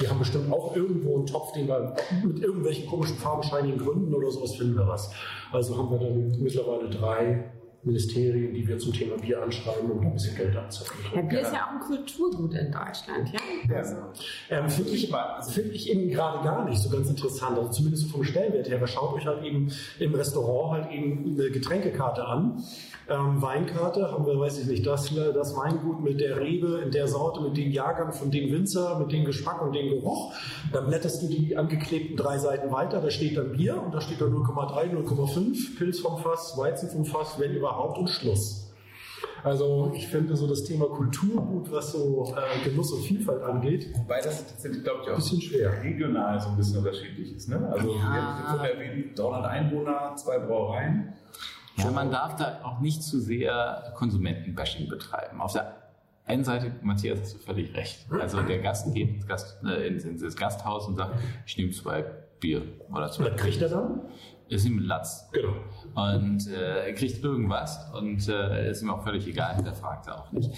[0.00, 1.94] die haben bestimmt auch irgendwo einen Topf, den wir
[2.24, 5.10] mit irgendwelchen komischen farbenscheinigen Gründen oder sowas finden wir was.
[5.52, 7.52] Also haben wir dann mittlerweile drei
[7.88, 11.00] Ministerien, die wir zum Thema Bier anschreiben, um ein bisschen Geld abzuholen.
[11.14, 13.76] Ja, Bier ist ja auch ein Kulturgut in Deutschland, ja?
[13.76, 13.96] Also,
[14.50, 15.12] ähm, Finde ich,
[15.50, 17.58] find ich eben gerade gar nicht so ganz interessant.
[17.58, 18.86] Also zumindest vom Stellenwert her.
[18.86, 22.62] Schaut euch halt eben im Restaurant halt eben eine Getränkekarte an
[23.10, 27.08] ähm, Weinkarte haben wir, weiß ich nicht, das, das Weingut mit der Rebe, in der
[27.08, 30.34] Sorte, mit dem Jahrgang, von dem Winzer, mit dem Geschmack und dem Geruch.
[30.72, 34.20] Dann blätterst du die angeklebten drei Seiten weiter, da steht dann Bier und da steht
[34.20, 38.68] dann 0,3, 0,5, Pilz vom Fass, Weizen vom Fass, wenn überhaupt und Schluss.
[39.42, 44.20] Also ich finde so das Thema Kulturgut, was so äh, Genuss und Vielfalt angeht, wobei
[44.20, 45.82] das tatsächlich, glaube ich, auch ein bisschen schwer.
[45.82, 47.48] regional so ein bisschen unterschiedlich ist.
[47.48, 47.68] Ne?
[47.70, 47.94] Also ja.
[47.94, 51.14] wir haben 300 Einwohner, zwei Brauereien.
[51.76, 55.40] Ja, man darf da auch nicht zu sehr Konsumentenbashing betreiben.
[55.40, 55.76] Auf der
[56.26, 58.06] einen Seite, Matthias, hast du völlig recht.
[58.10, 61.14] Also der Gast geht ins, Gast, äh, ins, ins Gasthaus und sagt,
[61.46, 62.04] ich nehme zwei
[62.40, 63.30] Bier oder zwei.
[63.30, 64.02] Was kriegt er dann?
[64.48, 65.28] Ist ihm Latz.
[65.32, 65.54] Genau.
[65.94, 70.32] Und äh, er kriegt irgendwas und äh, ist ihm auch völlig egal, hinterfragt er auch
[70.32, 70.50] nicht.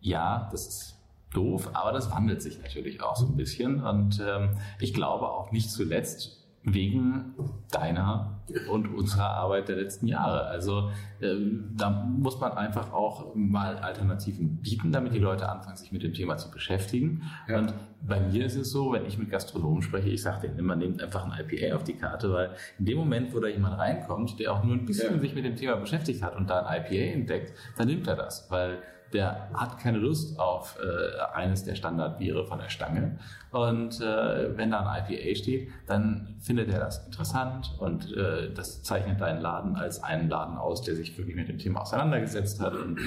[0.00, 0.94] Ja, das ist
[1.32, 3.82] doof, aber das wandelt sich natürlich auch so ein bisschen.
[3.82, 7.34] Und ähm, ich glaube auch nicht zuletzt, wegen
[7.70, 8.40] deiner
[8.70, 10.46] und unserer Arbeit der letzten Jahre.
[10.46, 10.90] Also
[11.20, 16.02] ähm, da muss man einfach auch mal Alternativen bieten, damit die Leute anfangen, sich mit
[16.02, 17.22] dem Thema zu beschäftigen.
[17.48, 17.58] Ja.
[17.58, 17.74] Und
[18.06, 21.02] bei mir ist es so, wenn ich mit Gastronomen spreche, ich sage denen immer, nehmt
[21.02, 24.52] einfach ein IPA auf die Karte, weil in dem Moment, wo da jemand reinkommt, der
[24.52, 25.20] auch nur ein bisschen ja.
[25.20, 28.50] sich mit dem Thema beschäftigt hat und da ein IPA entdeckt, dann nimmt er das,
[28.50, 28.78] weil
[29.14, 33.18] der hat keine Lust auf äh, eines der Standardbiere von der Stange.
[33.52, 38.82] Und äh, wenn da ein IPA steht, dann findet er das interessant und äh, das
[38.82, 42.74] zeichnet deinen Laden als einen Laden aus, der sich wirklich mit dem Thema auseinandergesetzt hat.
[42.74, 42.98] Und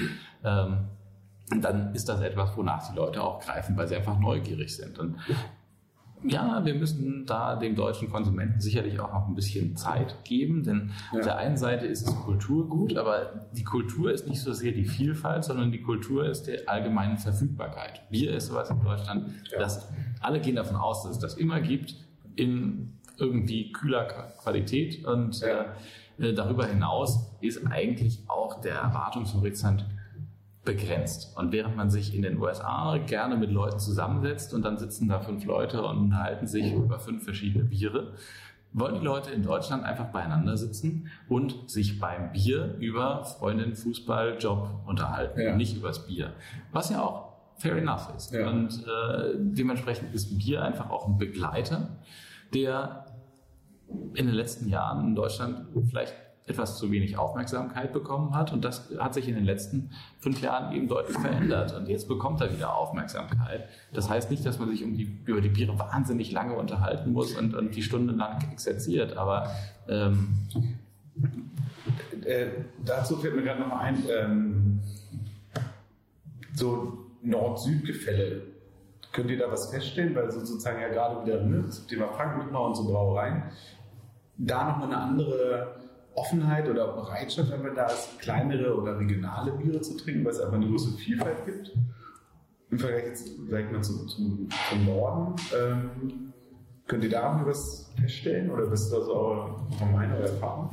[0.42, 0.88] ähm,
[1.60, 4.98] dann ist das etwas, wonach die Leute auch greifen, weil sie einfach neugierig sind.
[4.98, 5.16] Und
[6.24, 10.90] ja, wir müssen da dem deutschen Konsumenten sicherlich auch noch ein bisschen Zeit geben, denn
[11.12, 11.18] ja.
[11.18, 14.84] auf der einen Seite ist es Kulturgut, aber die Kultur ist nicht so sehr die
[14.84, 18.08] Vielfalt, sondern die Kultur ist die allgemeine Verfügbarkeit.
[18.10, 19.58] Bier ist sowas in Deutschland, ja.
[19.58, 19.88] dass
[20.20, 21.94] alle gehen davon aus, dass es das immer gibt
[22.36, 25.66] in irgendwie kühler Qualität und ja.
[26.18, 29.84] äh, darüber hinaus ist eigentlich auch der Erwartungshorizont
[30.68, 31.34] begrenzt.
[31.34, 35.18] Und während man sich in den USA gerne mit Leuten zusammensetzt und dann sitzen da
[35.18, 38.12] fünf Leute und unterhalten sich über fünf verschiedene Biere,
[38.74, 44.36] wollen die Leute in Deutschland einfach beieinander sitzen und sich beim Bier über Freundin, Fußball,
[44.38, 45.56] Job unterhalten, ja.
[45.56, 46.34] nicht übers Bier.
[46.70, 48.34] Was ja auch fair enough ist.
[48.34, 48.50] Ja.
[48.50, 51.96] Und äh, dementsprechend ist Bier einfach auch ein Begleiter,
[52.52, 53.06] der
[53.88, 56.14] in den letzten Jahren in Deutschland vielleicht
[56.48, 58.52] etwas zu wenig Aufmerksamkeit bekommen hat.
[58.52, 61.74] Und das hat sich in den letzten fünf Jahren eben deutlich verändert.
[61.74, 63.68] Und jetzt bekommt er wieder Aufmerksamkeit.
[63.92, 67.36] Das heißt nicht, dass man sich um die, über die Biere wahnsinnig lange unterhalten muss
[67.36, 69.16] und, und die Stunde lang exerziert.
[69.16, 69.50] Aber
[69.88, 70.28] ähm,
[72.24, 72.46] äh,
[72.84, 74.80] dazu fällt mir gerade noch ein, ähm,
[76.54, 78.42] so Nord-Süd-Gefälle.
[79.12, 80.14] Könnt ihr da was feststellen?
[80.14, 83.44] Weil so sozusagen ja gerade wieder ne, zum Thema Frankfurt und so Brauereien,
[84.36, 85.77] da nochmal eine andere
[86.18, 90.40] Offenheit oder Bereitschaft, wenn man da ist, kleinere oder regionale Biere zu trinken, weil es
[90.40, 91.72] einfach eine große Vielfalt gibt.
[92.70, 95.36] Im Vergleich jetzt vielleicht mal zum, zum, zum Norden.
[95.58, 96.32] Ähm,
[96.86, 100.70] könnt ihr da was feststellen oder was ist das eure, eure Meinung oder Erfahrung?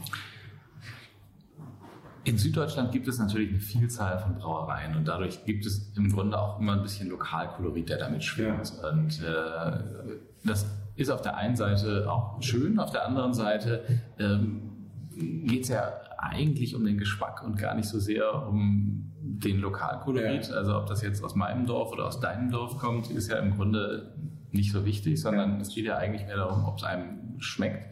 [2.23, 6.39] In Süddeutschland gibt es natürlich eine Vielzahl von Brauereien und dadurch gibt es im Grunde
[6.39, 8.73] auch immer ein bisschen Lokalkolorit, der damit schwingt.
[8.81, 8.89] Ja.
[8.89, 10.65] Und äh, das
[10.95, 13.83] ist auf der einen Seite auch schön, auf der anderen Seite
[14.17, 14.74] ähm,
[15.17, 20.49] geht es ja eigentlich um den Geschmack und gar nicht so sehr um den Lokalkolorit.
[20.49, 20.55] Ja.
[20.55, 23.55] Also ob das jetzt aus meinem Dorf oder aus deinem Dorf kommt, ist ja im
[23.55, 24.15] Grunde
[24.51, 25.61] nicht so wichtig, sondern ja.
[25.61, 27.87] es geht ja eigentlich mehr darum, ob es einem schmeckt.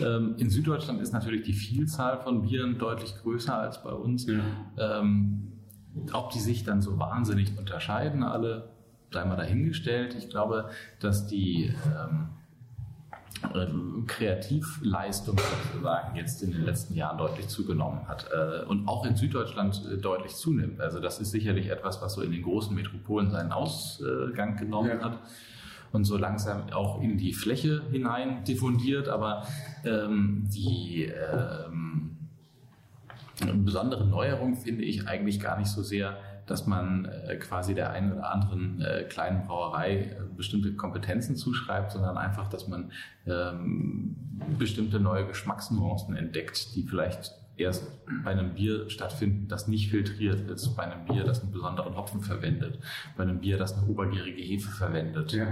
[0.00, 4.26] Ähm, in Süddeutschland ist natürlich die Vielzahl von Bieren deutlich größer als bei uns.
[4.26, 4.40] Ja.
[4.78, 5.52] Ähm,
[6.12, 8.70] ob die sich dann so wahnsinnig unterscheiden, alle,
[9.12, 10.14] sei mal dahingestellt.
[10.16, 12.28] Ich glaube, dass die ähm,
[13.54, 19.16] ähm, Kreativleistung sozusagen jetzt in den letzten Jahren deutlich zugenommen hat äh, und auch in
[19.16, 20.80] Süddeutschland äh, deutlich zunimmt.
[20.80, 25.04] Also das ist sicherlich etwas, was so in den großen Metropolen seinen Ausgang genommen ja.
[25.04, 25.18] hat
[25.92, 29.46] und so langsam auch in die Fläche hinein diffundiert, aber
[29.84, 32.16] ähm, die ähm,
[33.64, 36.18] besondere Neuerung finde ich eigentlich gar nicht so sehr
[36.50, 41.92] dass man äh, quasi der einen oder anderen äh, kleinen Brauerei äh, bestimmte Kompetenzen zuschreibt,
[41.92, 42.92] sondern einfach, dass man
[43.26, 44.16] ähm,
[44.58, 47.84] bestimmte neue Geschmacksnuancen entdeckt, die vielleicht erst
[48.24, 52.20] bei einem Bier stattfinden, das nicht filtriert ist, bei einem Bier, das einen besonderen Hopfen
[52.20, 52.78] verwendet,
[53.16, 55.32] bei einem Bier, das eine obergärige Hefe verwendet.
[55.32, 55.46] Ja.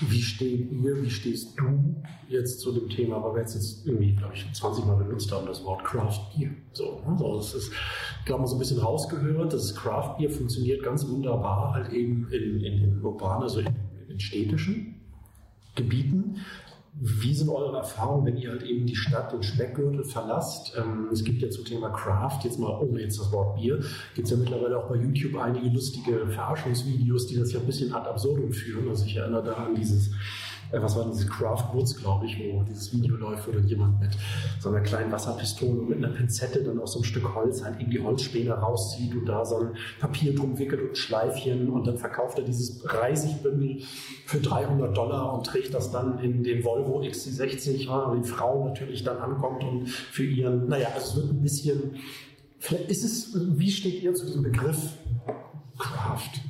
[0.00, 1.96] Wie steht ihr, wie stehst du
[2.28, 5.46] jetzt zu dem Thema, weil wir jetzt, jetzt irgendwie, glaube ich, 20 Mal benutzt haben,
[5.46, 6.50] das Wort Craft Beer.
[6.72, 7.72] So, also es ist,
[8.20, 12.60] ich glaube, so ein bisschen rausgehört, das Craft Beer funktioniert ganz wunderbar halt eben in,
[12.60, 13.68] in den urbanen, also in,
[14.08, 15.00] in städtischen
[15.74, 16.36] Gebieten.
[16.96, 20.76] Wie sind eure Erfahrungen, wenn ihr halt eben die Stadt, den Speckgürtel verlasst?
[20.78, 23.80] Ähm, es gibt ja zum Thema Craft, jetzt mal ohne jetzt das Wort Bier,
[24.14, 27.92] gibt es ja mittlerweile auch bei YouTube einige lustige Verarschungsvideos, die das ja ein bisschen
[27.92, 28.88] ad absurdum führen.
[28.88, 30.12] Also ich erinnere da an dieses
[30.72, 34.00] äh, was war diese Craft Woods, glaube ich, wo dieses Video läuft, wo dann jemand
[34.00, 34.10] mit
[34.60, 37.80] so einer kleinen Wasserpistole und mit einer Pinzette dann aus so einem Stück Holz halt
[37.80, 42.38] irgendwie Holzspäne rauszieht und da so ein Papier drum wickelt und Schleifchen und dann verkauft
[42.38, 43.82] er dieses Reisigbündel
[44.26, 49.04] für 300 Dollar und trägt das dann in den Volvo XC60, wo die Frau natürlich
[49.04, 51.96] dann ankommt und für ihren, naja, also es wird ein bisschen,
[52.88, 54.78] ist es, wie steht ihr zu diesem Begriff
[55.78, 56.40] Craft?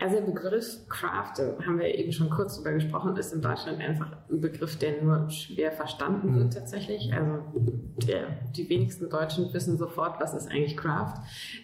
[0.00, 1.34] Also der Begriff Craft,
[1.66, 5.28] haben wir eben schon kurz drüber gesprochen, ist in Deutschland einfach ein Begriff, der nur
[5.30, 6.50] schwer verstanden wird mhm.
[6.50, 7.12] tatsächlich.
[7.12, 7.42] Also
[8.06, 11.14] der, die wenigsten Deutschen wissen sofort, was ist eigentlich Craft.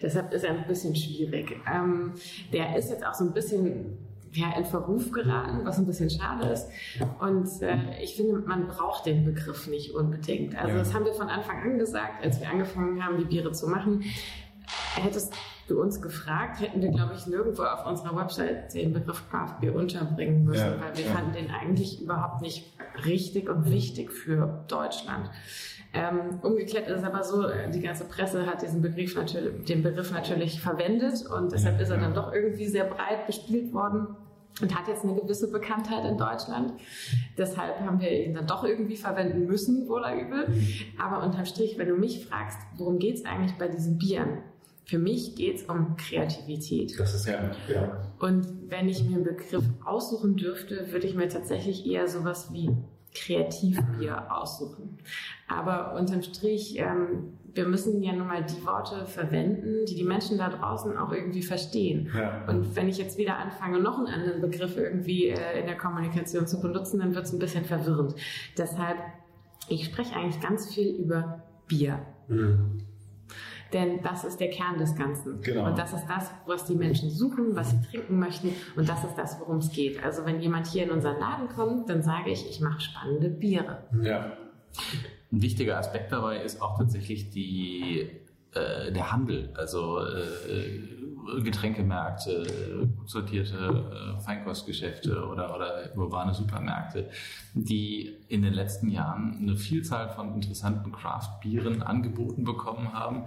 [0.01, 1.55] Deshalb ist er ein bisschen schwierig.
[1.71, 2.13] Ähm,
[2.53, 3.97] der ist jetzt auch so ein bisschen
[4.33, 6.67] ja, in Verruf geraten, was ein bisschen schade ist.
[7.19, 10.55] Und äh, ich finde, man braucht den Begriff nicht unbedingt.
[10.55, 10.77] Also ja.
[10.77, 14.03] das haben wir von Anfang an gesagt, als wir angefangen haben, die Biere zu machen.
[14.95, 15.33] Hättest
[15.67, 19.75] du uns gefragt, hätten wir, glaube ich, nirgendwo auf unserer Website den Begriff Craft Beer
[19.75, 21.11] unterbringen müssen, ja, weil wir ja.
[21.11, 22.73] fanden den eigentlich überhaupt nicht
[23.05, 25.29] richtig und wichtig für Deutschland.
[25.93, 30.11] Ähm, umgekehrt ist es aber so, die ganze Presse hat diesen Begriff natürlich, den Begriff
[30.11, 34.07] natürlich verwendet und deshalb ist er dann doch irgendwie sehr breit bespielt worden
[34.61, 36.73] und hat jetzt eine gewisse Bekanntheit in Deutschland.
[37.37, 40.49] Deshalb haben wir ihn dann doch irgendwie verwenden müssen, wohl oder übel.
[40.49, 40.67] Mhm.
[40.99, 44.39] Aber unterm Strich, wenn du mich fragst, worum geht es eigentlich bei diesen Bieren?
[44.87, 46.97] Für mich geht es um Kreativität.
[46.97, 48.01] Das ist ja, ja.
[48.19, 52.69] Und wenn ich mir einen Begriff aussuchen dürfte, würde ich mir tatsächlich eher sowas wie
[53.13, 54.97] Kreativbier aussuchen.
[55.49, 60.37] Aber unterm Strich, ähm, wir müssen ja nun mal die Worte verwenden, die die Menschen
[60.37, 62.09] da draußen auch irgendwie verstehen.
[62.15, 62.45] Ja.
[62.47, 66.47] Und wenn ich jetzt wieder anfange, noch einen anderen Begriff irgendwie äh, in der Kommunikation
[66.47, 68.15] zu benutzen, dann wird es ein bisschen verwirrend.
[68.57, 68.99] Deshalb,
[69.67, 71.99] ich spreche eigentlich ganz viel über Bier.
[72.29, 72.83] Mhm.
[73.73, 75.41] Denn das ist der Kern des Ganzen.
[75.41, 75.65] Genau.
[75.65, 78.53] Und das ist das, was die Menschen suchen, was sie trinken möchten.
[78.75, 80.03] Und das ist das, worum es geht.
[80.03, 83.83] Also wenn jemand hier in unseren Laden kommt, dann sage ich, ich mache spannende Biere.
[84.01, 84.33] Ja.
[85.31, 88.09] Ein wichtiger Aspekt dabei ist auch tatsächlich die,
[88.53, 89.51] äh, der Handel.
[89.55, 90.97] Also äh,
[91.43, 97.09] Getränkemärkte, gut sortierte äh, Feinkostgeschäfte oder, oder urbane Supermärkte,
[97.53, 103.25] die in den letzten Jahren eine Vielzahl von interessanten Craft-Bieren angeboten bekommen haben,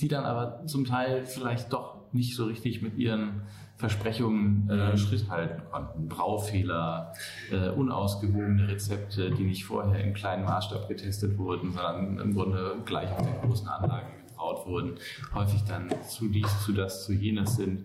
[0.00, 3.42] die dann aber zum Teil vielleicht doch nicht so richtig mit ihren
[3.76, 6.08] Versprechungen äh, Schritt halten konnten.
[6.08, 7.12] Braufehler,
[7.52, 13.10] äh, unausgewogene Rezepte, die nicht vorher im kleinen Maßstab getestet wurden, sondern im Grunde gleich
[13.12, 14.94] auf den großen Anlagen gebraut wurden,
[15.32, 17.84] häufig dann zu dies, zu das, zu jenes sind.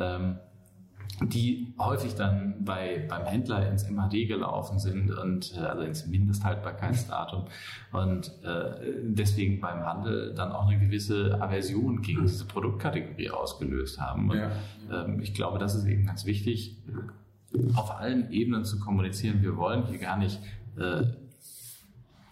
[0.00, 0.38] Ähm,
[1.20, 7.46] die häufig dann bei, beim Händler ins MHD gelaufen sind und äh, also ins Mindesthaltbarkeitsdatum
[7.92, 14.30] und äh, deswegen beim Handel dann auch eine gewisse Aversion gegen diese Produktkategorie ausgelöst haben.
[14.30, 14.50] Und, ja.
[14.92, 16.76] ähm, ich glaube, das ist eben ganz wichtig,
[17.74, 19.42] auf allen Ebenen zu kommunizieren.
[19.42, 20.38] Wir wollen hier gar nicht
[20.76, 21.04] äh,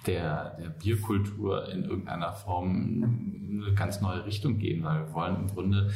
[0.06, 5.46] der, der Bierkultur in irgendeiner Form eine ganz neue Richtung geben, weil wir wollen im
[5.48, 5.90] Grunde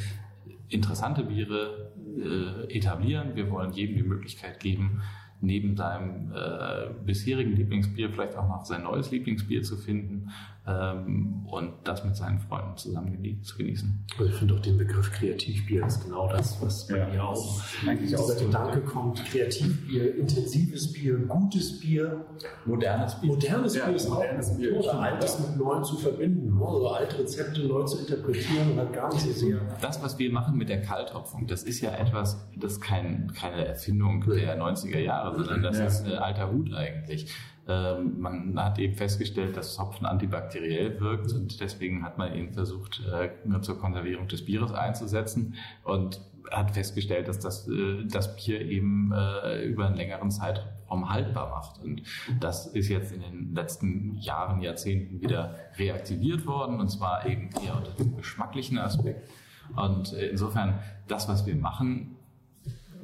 [0.68, 3.34] interessante Biere äh, etablieren.
[3.34, 5.02] Wir wollen jedem die Möglichkeit geben,
[5.40, 10.30] neben seinem äh, bisherigen Lieblingsbier vielleicht auch noch sein neues Lieblingsbier zu finden
[10.70, 14.06] ähm, und das mit seinen Freunden zusammen genie zu genießen.
[14.18, 17.60] Also ich finde auch den Begriff Kreativbier ist genau das, was bei ja, mir auch
[17.86, 19.24] eigentlich aus der Gedanke kommt.
[19.24, 22.24] Kreativbier, intensives Bier, gutes Bier.
[22.64, 23.30] Modernes Bier.
[23.30, 24.78] Modernes ja, Bier ist modernes auch Bier.
[24.78, 26.60] Oder altes mit Neuem zu verbinden.
[26.62, 29.60] Also alte Rezepte neu zu interpretieren und gar nicht so sehr.
[29.80, 33.66] Das, was wir machen mit der Kalthopfung, das ist ja etwas, das ist kein, keine
[33.66, 35.86] Erfindung der 90er Jahre, sondern das ja.
[35.86, 37.32] ist ein alter Hut eigentlich.
[37.70, 43.02] Ähm, man hat eben festgestellt, dass Hopfen antibakteriell wirkt und deswegen hat man ihn versucht,
[43.12, 45.54] äh, nur zur Konservierung des Bieres einzusetzen
[45.84, 51.50] und hat festgestellt, dass das, äh, das Bier eben äh, über einen längeren Zeitraum haltbar
[51.50, 51.80] macht.
[51.80, 52.02] Und
[52.40, 57.76] das ist jetzt in den letzten Jahren, Jahrzehnten wieder reaktiviert worden und zwar eben eher
[57.76, 59.30] unter dem geschmacklichen Aspekt.
[59.76, 62.16] Und insofern, das, was wir machen,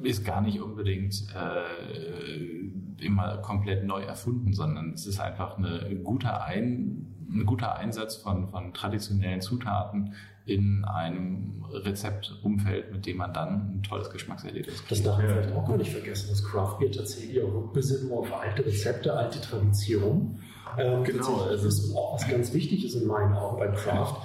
[0.03, 2.69] ist gar nicht unbedingt äh,
[3.01, 8.49] immer komplett neu erfunden, sondern es ist einfach eine gute Ein, ein guter Einsatz von,
[8.49, 10.13] von traditionellen Zutaten
[10.45, 14.91] in einem Rezeptumfeld, mit dem man dann ein tolles Geschmackserlebnis kriegt.
[14.91, 18.33] Das darf man vielleicht auch gar nicht vergessen, dass Craft Beer tatsächlich auch Rückbesinnung auf
[18.33, 20.39] alte Rezepte, alte Traditionen.
[20.77, 21.41] Ähm, genau.
[21.41, 24.21] Also das ist auch was ganz Wichtiges in meinen Augen bei Craft.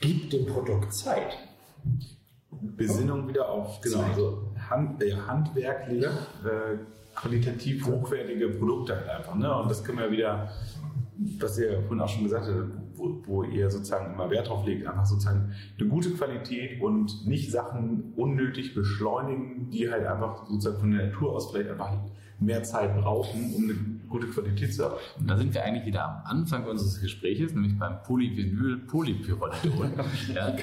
[0.00, 1.38] Gibt dem Produkt Zeit.
[2.76, 6.10] Besinnung wieder auf genau, also hand, äh, handwerklich ja.
[6.10, 6.78] äh,
[7.14, 9.34] qualitativ hochwertige Produkte halt einfach.
[9.34, 9.54] Ne?
[9.56, 10.50] Und das können wir wieder,
[11.38, 14.86] was ihr vorhin auch schon gesagt habt, wo, wo, ihr sozusagen immer Wert drauf legt,
[14.86, 20.90] einfach sozusagen eine gute Qualität und nicht Sachen unnötig beschleunigen, die halt einfach sozusagen von
[20.92, 21.92] der Natur aus vielleicht einfach
[22.40, 24.94] mehr Zeit brauchen, um eine gute Qualität zu haben.
[25.18, 29.92] Und da sind wir eigentlich wieder am Anfang unseres Gesprächs, nämlich beim Polyvinyl Polypyrrolidol.
[30.34, 30.54] ja.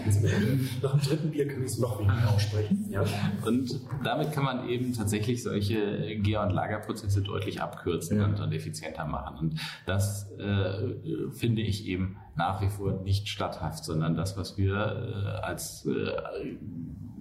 [0.81, 2.85] Nach dem dritten Bier kann ich es noch weniger aussprechen.
[2.89, 3.03] Ja.
[3.45, 5.77] Und damit kann man eben tatsächlich solche
[6.21, 8.25] Gär- und Lagerprozesse deutlich abkürzen ja.
[8.25, 9.37] und, und, effizienter machen.
[9.37, 14.75] Und das äh, finde ich eben nach wie vor nicht statthaft, sondern das, was wir
[14.75, 16.57] äh, als äh,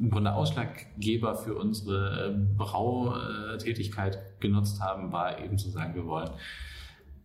[0.01, 6.31] im Grunde Ausschlaggeber für unsere äh, Brautätigkeit genutzt haben, war eben zu sagen, wir wollen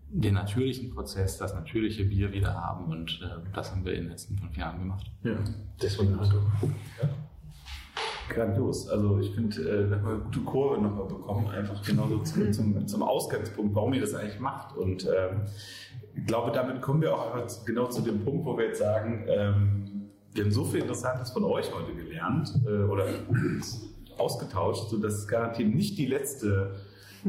[0.09, 4.11] den natürlichen Prozess, das natürliche Bier wieder haben und äh, das haben wir in den
[4.11, 5.11] letzten fünf Jahren gemacht.
[5.23, 5.35] Ja,
[5.81, 6.37] deswegen also.
[7.01, 7.09] Ja.
[8.29, 8.87] Grandios.
[8.89, 12.87] Also ich finde, äh, wir haben eine gute Kurve nochmal bekommen, einfach genauso zum, zum,
[12.87, 14.75] zum, Ausgangspunkt, warum ihr das eigentlich macht.
[14.75, 15.41] Und ähm,
[16.15, 19.25] ich glaube, damit kommen wir auch einfach genau zu dem Punkt, wo wir jetzt sagen,
[19.27, 23.05] ähm, wir haben so viel Interessantes von euch heute gelernt äh, oder
[24.17, 26.75] ausgetauscht, sodass es garantiert nicht die letzte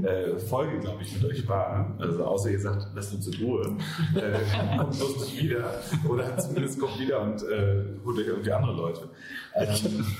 [0.02, 1.96] äh, Folge, glaube ich, mit euch war.
[1.98, 3.76] Also außer ihr sagt, lasst uns in Ruhe.
[4.14, 5.80] Äh, kommt bloß nicht wieder.
[6.08, 9.08] Oder zumindest kommt wieder und äh, holt euch irgendwie andere Leute.
[9.54, 9.68] Ähm,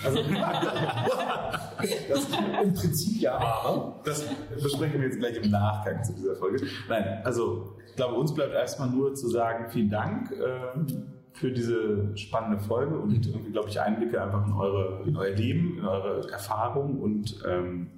[0.05, 0.19] also,
[2.09, 2.27] das,
[2.63, 4.25] Im Prinzip ja, aber das
[4.63, 6.65] besprechen wir jetzt gleich im Nachgang zu dieser Folge.
[6.89, 10.33] Nein, also ich glaube, uns bleibt erstmal nur zu sagen, vielen Dank.
[10.33, 15.35] Ähm, für diese spannende Folge und irgendwie, glaube ich, Einblicke einfach in, eure, in euer
[15.35, 17.91] Leben, in eure Erfahrung und ähm,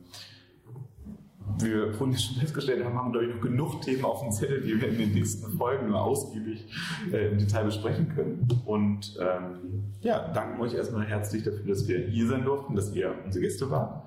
[1.59, 4.31] wie wir vorhin schon festgestellt haben, haben wir, glaube ich, noch genug Themen auf dem
[4.31, 6.67] Zettel, die wir in den nächsten Folgen nur ausgiebig
[7.13, 8.49] äh, im Detail besprechen können.
[8.65, 13.15] Und ähm, ja, danken euch erstmal herzlich dafür, dass wir hier sein durften, dass ihr
[13.25, 14.05] unsere Gäste wart.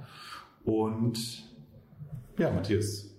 [0.64, 1.46] Und
[2.38, 3.10] ja, Matthias.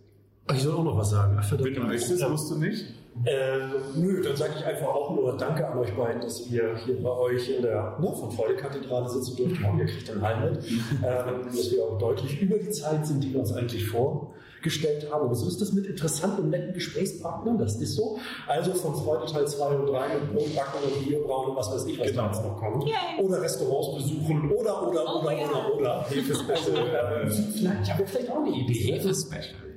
[0.52, 1.36] Ich soll auch noch was sagen.
[1.38, 2.94] Ach, Wenn du möchtest, musst du nicht.
[3.24, 3.58] Äh,
[3.94, 7.10] nö, dann sage ich einfach auch nur Danke an euch beiden, dass wir hier bei
[7.10, 9.78] euch in der ne, von Freude-Kathedrale sitzen durften.
[9.78, 10.64] Ihr kriegt den Heim mit.
[11.02, 15.24] Ähm, dass wir auch deutlich über die Zeit sind, die wir uns eigentlich vorgestellt haben.
[15.24, 17.58] Aber so ist das mit interessanten und netten Gesprächspartnern.
[17.58, 18.18] Das ist so.
[18.46, 21.98] Also von Freude Teil 2 und 3 mit Brotbacken und Bierbrauen und was weiß ich,
[21.98, 22.22] was genau.
[22.22, 22.84] da jetzt noch kommt.
[22.84, 23.24] Yay.
[23.24, 25.48] Oder Restaurants besuchen oder, oder, oh, oder, ja.
[25.48, 26.06] oder, oder.
[26.08, 26.76] Hefe-Special.
[27.24, 28.92] äh, vielleicht, ich habe vielleicht auch eine Idee.
[28.92, 29.71] Hefe-Special.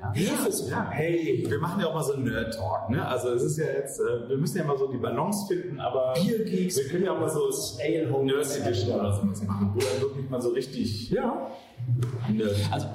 [0.69, 0.89] Ja.
[0.91, 2.89] Hey, wir machen ja auch mal so einen Nerd-Talk.
[2.89, 3.05] Ne?
[3.05, 6.13] Also es ist ja jetzt, äh, wir müssen ja mal so die Balance finden, aber
[6.13, 7.49] Biergeeks, wir können ja auch mal so
[8.23, 11.47] Nerd Edition oder sowas machen, wo dann wirklich mal so richtig ja.
[12.71, 12.87] Also,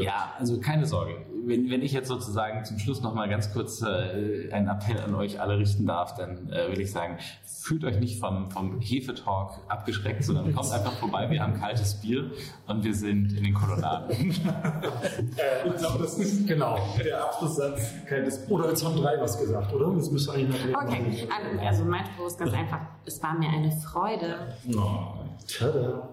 [0.00, 1.14] ja, also keine Sorge.
[1.50, 5.16] Wenn, wenn ich jetzt sozusagen zum Schluss noch mal ganz kurz äh, einen Appell an
[5.16, 9.60] euch alle richten darf, dann äh, will ich sagen, fühlt euch nicht vom, vom Hefetalk
[9.66, 11.28] abgeschreckt, sondern kommt einfach vorbei.
[11.28, 12.30] Wir haben kaltes Bier
[12.68, 14.10] und wir sind in den Kolonnaden.
[14.16, 17.90] äh, ich glaube, das ist genau der Abschlusssatz.
[18.08, 18.54] Kaltes Bier.
[18.54, 19.92] Oder jetzt haben drei was gesagt, oder?
[19.92, 21.28] Das müsste eigentlich noch Okay,
[21.66, 22.80] also mein Spruch ist ganz einfach.
[23.04, 24.54] Es war mir eine Freude.
[24.72, 25.24] Oh.
[25.58, 26.08] Tada.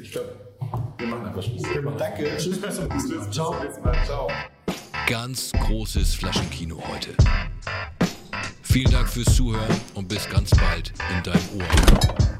[0.00, 0.28] Ich glaube,
[0.98, 1.62] wir machen einfach Schluss.
[1.98, 2.36] Danke.
[2.38, 2.60] Tschüss.
[2.60, 3.30] Bis zum nächsten Mal.
[3.30, 3.56] Ciao.
[4.04, 4.28] Ciao.
[5.06, 7.10] Ganz großes Flaschenkino heute.
[8.62, 12.31] Vielen Dank fürs Zuhören und bis ganz bald in deinem Ohr.